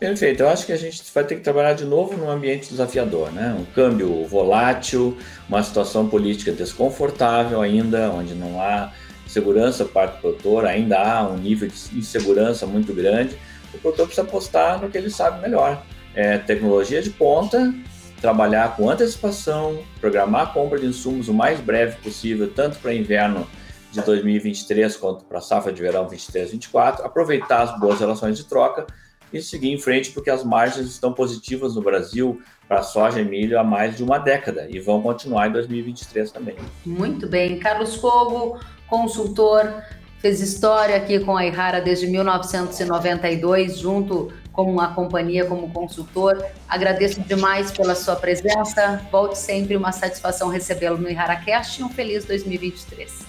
Perfeito, 0.00 0.42
eu 0.42 0.48
acho 0.48 0.64
que 0.64 0.72
a 0.72 0.78
gente 0.78 1.02
vai 1.14 1.24
ter 1.24 1.34
que 1.34 1.42
trabalhar 1.42 1.74
de 1.74 1.84
novo 1.84 2.16
num 2.16 2.30
ambiente 2.30 2.70
desafiador, 2.70 3.30
né? 3.30 3.54
Um 3.60 3.66
câmbio 3.74 4.24
volátil, 4.24 5.18
uma 5.46 5.62
situação 5.62 6.08
política 6.08 6.50
desconfortável 6.50 7.60
ainda, 7.60 8.10
onde 8.10 8.34
não 8.34 8.58
há 8.58 8.90
segurança 9.28 9.84
para 9.84 10.10
o 10.10 10.18
produtor, 10.18 10.66
ainda 10.66 10.98
há 10.98 11.28
um 11.28 11.36
nível 11.36 11.68
de 11.68 11.98
insegurança 11.98 12.66
muito 12.66 12.92
grande, 12.92 13.38
o 13.72 13.78
produtor 13.78 14.06
precisa 14.06 14.26
apostar 14.26 14.80
no 14.80 14.88
que 14.88 14.98
ele 14.98 15.10
sabe 15.10 15.40
melhor. 15.42 15.82
É 16.14 16.38
tecnologia 16.38 17.00
de 17.00 17.10
ponta 17.10 17.72
trabalhar 18.20 18.76
com 18.76 18.90
antecipação, 18.90 19.82
programar 20.00 20.42
a 20.42 20.46
compra 20.46 20.78
de 20.78 20.86
insumos 20.86 21.28
o 21.28 21.34
mais 21.34 21.60
breve 21.60 21.96
possível, 22.02 22.50
tanto 22.52 22.78
para 22.78 22.92
inverno 22.92 23.46
de 23.92 24.00
2023 24.00 24.96
quanto 24.96 25.24
para 25.24 25.38
a 25.38 25.40
safra 25.40 25.72
de 25.72 25.80
verão 25.80 26.08
23-24, 26.08 27.04
aproveitar 27.04 27.62
as 27.62 27.78
boas 27.78 28.00
relações 28.00 28.36
de 28.36 28.44
troca 28.44 28.86
e 29.32 29.40
seguir 29.40 29.70
em 29.70 29.78
frente, 29.78 30.10
porque 30.10 30.30
as 30.30 30.42
margens 30.42 30.86
estão 30.86 31.12
positivas 31.12 31.74
no 31.74 31.82
Brasil 31.82 32.40
para 32.66 32.82
soja 32.82 33.20
e 33.20 33.24
milho 33.24 33.58
há 33.58 33.64
mais 33.64 33.96
de 33.96 34.02
uma 34.02 34.18
década 34.18 34.66
e 34.68 34.78
vão 34.78 35.00
continuar 35.00 35.48
em 35.48 35.52
2023 35.52 36.30
também. 36.30 36.56
Muito 36.84 37.26
bem. 37.26 37.58
Carlos 37.58 37.94
Fogo, 37.94 38.58
consultor, 38.88 39.82
fez 40.18 40.40
história 40.40 40.96
aqui 40.96 41.20
com 41.20 41.36
a 41.36 41.46
Ihara 41.46 41.80
desde 41.80 42.06
1992, 42.06 43.78
junto 43.78 44.32
com 44.52 44.80
a 44.80 44.88
companhia 44.88 45.44
como 45.44 45.70
consultor. 45.70 46.44
Agradeço 46.68 47.20
demais 47.20 47.70
pela 47.70 47.94
sua 47.94 48.16
presença. 48.16 49.00
Volte 49.12 49.38
sempre, 49.38 49.76
uma 49.76 49.92
satisfação 49.92 50.48
recebê-lo 50.48 50.98
no 50.98 51.08
IharaCast 51.08 51.80
e 51.80 51.84
um 51.84 51.88
feliz 51.88 52.24
2023. 52.24 53.24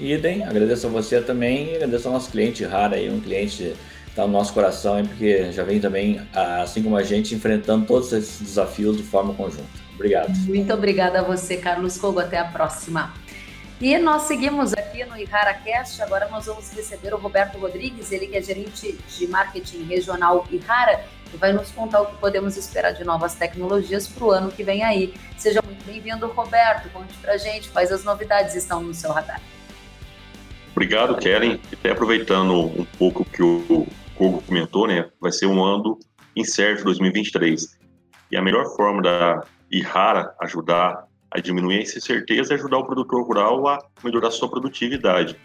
Idem, 0.00 0.44
agradeço 0.44 0.86
a 0.86 0.90
você 0.90 1.20
também 1.20 1.72
e 1.72 1.76
agradeço 1.76 2.08
ao 2.08 2.14
nosso 2.14 2.30
cliente 2.30 2.64
Rara, 2.64 2.96
aí, 2.96 3.10
um 3.10 3.20
cliente 3.20 3.74
está 4.06 4.26
no 4.26 4.32
nosso 4.32 4.52
coração, 4.52 5.04
porque 5.06 5.52
já 5.52 5.62
vem 5.62 5.80
também, 5.80 6.20
assim 6.32 6.82
como 6.82 6.96
a 6.96 7.02
gente, 7.04 7.34
enfrentando 7.34 7.86
todos 7.86 8.12
esses 8.12 8.40
desafios 8.40 8.96
de 8.96 9.02
forma 9.04 9.34
conjunta. 9.34 9.68
Obrigado. 9.94 10.36
Muito 10.46 10.72
obrigada 10.72 11.20
a 11.20 11.22
você, 11.22 11.56
Carlos 11.56 11.98
Cogo. 11.98 12.18
Até 12.18 12.38
a 12.38 12.44
próxima. 12.44 13.12
E 13.80 13.96
nós 13.96 14.22
seguimos 14.22 14.74
aqui 14.74 15.04
no 15.04 15.16
IharaCast. 15.16 16.02
Agora 16.02 16.28
nós 16.28 16.46
vamos 16.46 16.68
receber 16.72 17.14
o 17.14 17.16
Roberto 17.16 17.58
Rodrigues, 17.58 18.10
ele 18.10 18.26
que 18.26 18.36
é 18.36 18.42
gerente 18.42 18.98
de 19.08 19.28
marketing 19.28 19.84
regional 19.84 20.44
Ihara, 20.50 21.04
e 21.32 21.36
vai 21.36 21.52
nos 21.52 21.70
contar 21.70 22.00
o 22.00 22.06
que 22.06 22.16
podemos 22.16 22.56
esperar 22.56 22.92
de 22.92 23.04
novas 23.04 23.36
tecnologias 23.36 24.08
para 24.08 24.24
o 24.24 24.30
ano 24.32 24.50
que 24.50 24.64
vem 24.64 24.82
aí. 24.82 25.14
Seja 25.36 25.60
muito 25.64 25.84
bem-vindo, 25.84 26.26
Roberto. 26.26 26.90
Conte 26.90 27.14
para 27.18 27.36
gente 27.36 27.68
quais 27.68 27.92
as 27.92 28.02
novidades 28.02 28.56
estão 28.56 28.82
no 28.82 28.92
seu 28.92 29.12
radar. 29.12 29.40
Obrigado, 30.72 31.16
Kellen. 31.16 31.60
Até 31.72 31.92
aproveitando 31.92 32.54
um 32.54 32.84
pouco 32.98 33.24
que 33.24 33.42
o 33.42 33.86
Kogo 34.16 34.42
comentou, 34.42 34.88
né, 34.88 35.08
vai 35.20 35.30
ser 35.30 35.46
um 35.46 35.62
ano 35.62 35.98
incerto 36.34 36.82
2023. 36.82 37.78
E 38.30 38.36
a 38.36 38.42
melhor 38.42 38.64
forma 38.74 39.02
da 39.02 39.44
Ihara 39.70 40.34
ajudar 40.40 41.07
a 41.30 41.40
diminuir 41.40 41.82
essa 41.82 41.98
incerteza 41.98 42.54
é 42.54 42.56
ajudar 42.56 42.78
o 42.78 42.84
produtor 42.84 43.26
rural 43.26 43.66
a 43.68 43.78
melhorar 44.02 44.30
sua 44.30 44.48
produtividade. 44.48 45.36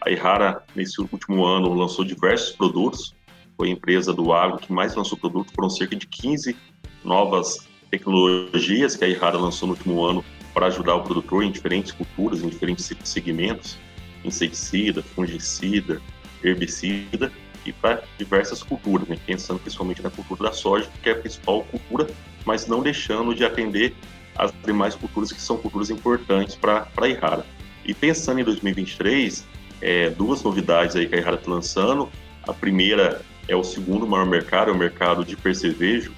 A 0.00 0.10
Ihara, 0.10 0.62
nesse 0.74 1.00
último 1.00 1.44
ano, 1.44 1.72
lançou 1.72 2.04
diversos 2.04 2.56
produtos, 2.56 3.14
foi 3.56 3.68
a 3.68 3.72
empresa 3.72 4.12
do 4.12 4.32
agro 4.32 4.58
que 4.58 4.72
mais 4.72 4.94
lançou 4.94 5.18
produtos, 5.18 5.52
foram 5.54 5.68
cerca 5.68 5.94
de 5.94 6.06
15 6.06 6.56
novas 7.04 7.68
tecnologias 7.90 8.96
que 8.96 9.04
a 9.04 9.08
Ihara 9.08 9.38
lançou 9.38 9.68
no 9.68 9.74
último 9.74 10.04
ano 10.04 10.24
para 10.54 10.66
ajudar 10.66 10.94
o 10.94 11.02
produtor 11.02 11.42
em 11.42 11.50
diferentes 11.50 11.92
culturas, 11.92 12.42
em 12.42 12.48
diferentes 12.48 12.90
segmentos, 13.04 13.78
inseticida, 14.24 15.02
fungicida, 15.02 16.00
herbicida, 16.42 17.30
e 17.64 17.72
para 17.72 18.02
diversas 18.18 18.62
culturas, 18.62 19.06
né? 19.08 19.18
pensando 19.26 19.58
principalmente 19.60 20.02
na 20.02 20.10
cultura 20.10 20.44
da 20.44 20.52
soja, 20.52 20.88
que 21.02 21.08
é 21.08 21.12
a 21.12 21.16
principal 21.16 21.62
cultura, 21.64 22.08
mas 22.44 22.66
não 22.66 22.82
deixando 22.82 23.34
de 23.34 23.44
atender 23.44 23.94
as 24.36 24.52
demais 24.64 24.94
culturas 24.94 25.32
que 25.32 25.40
são 25.40 25.56
culturas 25.56 25.90
importantes 25.90 26.54
para 26.54 26.86
a 26.96 27.08
Ihara. 27.08 27.44
E 27.84 27.94
pensando 27.94 28.40
em 28.40 28.44
2023, 28.44 29.46
é, 29.80 30.10
duas 30.10 30.42
novidades 30.42 30.96
aí 30.96 31.06
que 31.06 31.14
a 31.14 31.18
Ihara 31.18 31.36
está 31.36 31.50
lançando. 31.50 32.08
A 32.46 32.52
primeira 32.52 33.22
é 33.48 33.56
o 33.56 33.64
segundo 33.64 34.06
maior 34.06 34.26
mercado, 34.26 34.70
é 34.70 34.74
o 34.74 34.76
mercado 34.76 35.24
de 35.24 35.36
percevejo, 35.36 36.12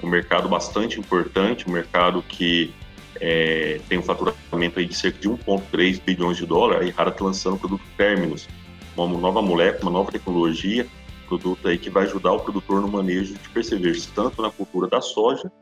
é 0.00 0.06
um 0.06 0.08
mercado 0.08 0.48
bastante 0.48 0.98
importante, 0.98 1.68
um 1.68 1.72
mercado 1.72 2.22
que 2.22 2.72
é, 3.20 3.80
tem 3.88 3.98
um 3.98 4.02
faturamento 4.02 4.78
aí 4.78 4.86
de 4.86 4.94
cerca 4.94 5.18
de 5.18 5.28
1,3 5.28 6.00
bilhões 6.04 6.36
de 6.36 6.46
dólares. 6.46 6.82
A 6.82 6.88
Ihara 6.88 7.10
está 7.10 7.24
lançando 7.24 7.56
o 7.56 7.58
produto 7.58 7.82
Terminus, 7.96 8.48
uma 8.96 9.06
nova 9.18 9.42
molécula, 9.42 9.90
uma 9.90 9.98
nova 9.98 10.12
tecnologia, 10.12 10.86
produto 11.28 11.68
aí 11.68 11.78
que 11.78 11.90
vai 11.90 12.04
ajudar 12.04 12.32
o 12.32 12.40
produtor 12.40 12.80
no 12.80 12.88
manejo 12.88 13.34
de 13.34 13.48
perceber 13.50 13.94
tanto 14.14 14.40
na 14.40 14.50
cultura 14.50 14.88
da 14.88 15.00
soja 15.00 15.52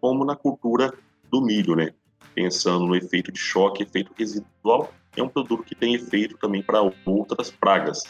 como 0.00 0.24
na 0.24 0.36
cultura 0.36 0.92
do 1.30 1.40
milho, 1.40 1.74
né? 1.74 1.92
Pensando 2.34 2.86
no 2.86 2.96
efeito 2.96 3.30
de 3.30 3.38
choque, 3.38 3.82
efeito 3.82 4.12
residual, 4.16 4.92
é 5.16 5.22
um 5.22 5.28
produto 5.28 5.62
que 5.62 5.74
tem 5.74 5.94
efeito 5.94 6.36
também 6.38 6.62
para 6.62 6.80
outras 7.06 7.50
pragas. 7.50 8.02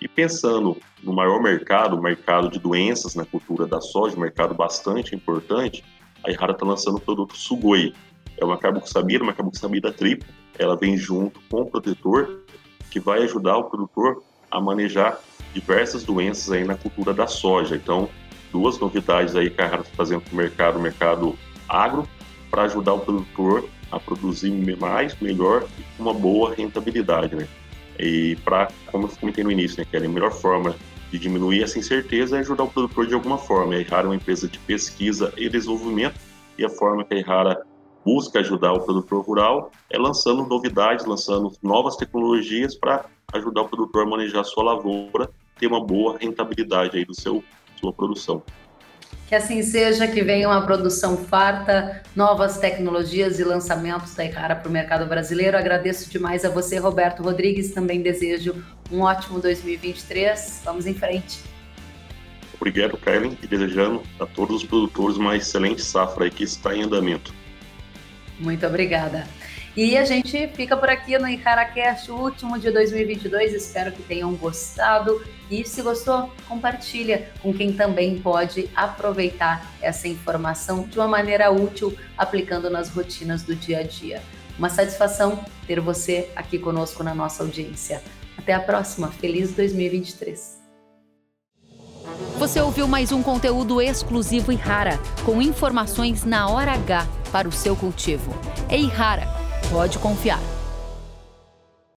E 0.00 0.08
pensando 0.08 0.76
no 1.02 1.12
maior 1.12 1.42
mercado, 1.42 1.96
o 1.96 2.02
mercado 2.02 2.48
de 2.50 2.58
doenças 2.58 3.14
na 3.14 3.24
cultura 3.24 3.66
da 3.66 3.80
soja, 3.80 4.16
um 4.16 4.20
mercado 4.20 4.54
bastante 4.54 5.14
importante, 5.14 5.84
a 6.24 6.30
Ihara 6.30 6.52
está 6.52 6.64
lançando 6.64 6.96
o 6.96 7.00
produto 7.00 7.36
Sugoi. 7.36 7.94
É 8.36 8.44
uma 8.44 8.58
carboxamida, 8.58 9.22
uma 9.22 9.32
carboxamida 9.32 9.92
tripla. 9.92 10.28
Ela 10.58 10.76
vem 10.76 10.96
junto 10.96 11.40
com 11.50 11.62
o 11.62 11.66
protetor 11.66 12.40
que 12.90 12.98
vai 12.98 13.22
ajudar 13.22 13.56
o 13.56 13.64
produtor 13.64 14.22
a 14.50 14.60
manejar 14.60 15.20
diversas 15.54 16.04
doenças 16.04 16.50
aí 16.50 16.64
na 16.64 16.74
cultura 16.76 17.12
da 17.12 17.26
soja. 17.26 17.76
Então, 17.76 18.08
duas 18.50 18.78
novidades 18.78 19.36
aí 19.36 19.50
que 19.50 19.60
a 19.60 19.66
Rara 19.66 19.82
está 19.82 19.94
fazendo 19.94 20.22
para 20.22 20.32
o 20.32 20.36
mercado, 20.36 20.78
o 20.78 20.82
mercado 20.82 21.38
agro, 21.68 22.08
para 22.50 22.62
ajudar 22.64 22.94
o 22.94 23.00
produtor 23.00 23.68
a 23.90 23.98
produzir 23.98 24.50
mais, 24.78 25.18
melhor 25.20 25.66
e 25.78 25.82
com 25.96 26.02
uma 26.02 26.14
boa 26.14 26.54
rentabilidade, 26.54 27.34
né? 27.34 27.46
E 27.98 28.36
para, 28.44 28.68
como 28.86 29.06
eu 29.06 29.10
comentei 29.20 29.44
no 29.44 29.50
início, 29.50 29.78
né, 29.78 29.86
que 29.88 29.96
a 29.96 30.00
melhor 30.00 30.32
forma 30.32 30.74
de 31.10 31.18
diminuir 31.18 31.62
essa 31.62 31.78
incerteza 31.78 32.36
é 32.36 32.40
ajudar 32.40 32.64
o 32.64 32.68
produtor 32.68 33.06
de 33.06 33.14
alguma 33.14 33.36
forma. 33.36 33.74
A 33.74 33.80
Errara 33.80 34.06
é 34.06 34.10
uma 34.10 34.16
empresa 34.16 34.48
de 34.48 34.58
pesquisa 34.60 35.32
e 35.36 35.48
desenvolvimento 35.48 36.14
e 36.56 36.64
a 36.64 36.68
forma 36.68 37.04
que 37.04 37.14
a 37.14 37.18
Errara 37.18 37.62
busca 38.04 38.38
ajudar 38.38 38.72
o 38.72 38.80
produtor 38.80 39.22
rural 39.24 39.70
é 39.90 39.98
lançando 39.98 40.46
novidades, 40.46 41.04
lançando 41.04 41.52
novas 41.62 41.96
tecnologias 41.96 42.74
para 42.74 43.04
ajudar 43.34 43.62
o 43.62 43.68
produtor 43.68 44.06
a 44.06 44.10
manejar 44.10 44.44
sua 44.44 44.64
lavoura, 44.64 45.28
ter 45.58 45.66
uma 45.66 45.84
boa 45.84 46.16
rentabilidade 46.18 46.96
aí 46.96 47.04
do 47.04 47.14
seu 47.14 47.44
sua 47.80 47.92
produção. 47.92 48.42
Que 49.30 49.36
assim 49.36 49.62
seja, 49.62 50.08
que 50.08 50.24
venha 50.24 50.48
uma 50.48 50.66
produção 50.66 51.16
farta, 51.16 52.02
novas 52.16 52.58
tecnologias 52.58 53.38
e 53.38 53.44
lançamentos 53.44 54.12
da 54.16 54.24
Icara 54.24 54.56
para 54.56 54.68
o 54.68 54.72
mercado 54.72 55.06
brasileiro. 55.06 55.56
Agradeço 55.56 56.10
demais 56.10 56.44
a 56.44 56.48
você, 56.48 56.78
Roberto 56.78 57.22
Rodrigues. 57.22 57.70
Também 57.70 58.02
desejo 58.02 58.60
um 58.90 59.02
ótimo 59.02 59.38
2023. 59.38 60.62
Vamos 60.64 60.84
em 60.84 60.94
frente. 60.94 61.44
Obrigado, 62.56 62.96
Kellen, 62.96 63.38
e 63.40 63.46
desejando 63.46 64.02
a 64.18 64.26
todos 64.26 64.62
os 64.62 64.64
produtores 64.64 65.16
uma 65.16 65.36
excelente 65.36 65.80
safra 65.80 66.28
que 66.28 66.42
está 66.42 66.74
em 66.74 66.82
andamento. 66.82 67.32
Muito 68.40 68.66
obrigada. 68.66 69.28
E 69.76 69.96
a 69.96 70.04
gente 70.04 70.48
fica 70.48 70.76
por 70.76 70.88
aqui 70.88 71.16
no 71.16 71.28
EncaraCast, 71.28 72.10
o 72.10 72.16
último 72.16 72.58
de 72.58 72.70
2022. 72.70 73.54
Espero 73.54 73.92
que 73.92 74.02
tenham 74.02 74.34
gostado. 74.34 75.24
E 75.48 75.64
se 75.64 75.80
gostou, 75.82 76.32
compartilha 76.48 77.30
com 77.40 77.52
quem 77.52 77.72
também 77.72 78.20
pode 78.20 78.68
aproveitar 78.74 79.70
essa 79.80 80.08
informação 80.08 80.82
de 80.82 80.98
uma 80.98 81.08
maneira 81.08 81.50
útil, 81.50 81.96
aplicando 82.16 82.68
nas 82.68 82.88
rotinas 82.88 83.42
do 83.42 83.54
dia 83.54 83.80
a 83.80 83.82
dia. 83.82 84.22
Uma 84.58 84.68
satisfação 84.68 85.44
ter 85.66 85.80
você 85.80 86.28
aqui 86.34 86.58
conosco 86.58 87.02
na 87.02 87.14
nossa 87.14 87.42
audiência. 87.42 88.02
Até 88.36 88.52
a 88.52 88.60
próxima. 88.60 89.08
Feliz 89.08 89.52
2023. 89.52 90.60
Você 92.38 92.60
ouviu 92.60 92.88
mais 92.88 93.12
um 93.12 93.22
conteúdo 93.22 93.80
exclusivo 93.80 94.50
e 94.50 94.56
rara, 94.56 94.98
com 95.24 95.40
informações 95.42 96.24
na 96.24 96.48
hora 96.48 96.72
H 96.72 97.06
para 97.30 97.48
o 97.48 97.52
seu 97.52 97.76
cultivo. 97.76 98.34
Ei, 98.68 98.86
rara! 98.86 99.39
Pode 99.70 99.98
confiar. 100.00 100.59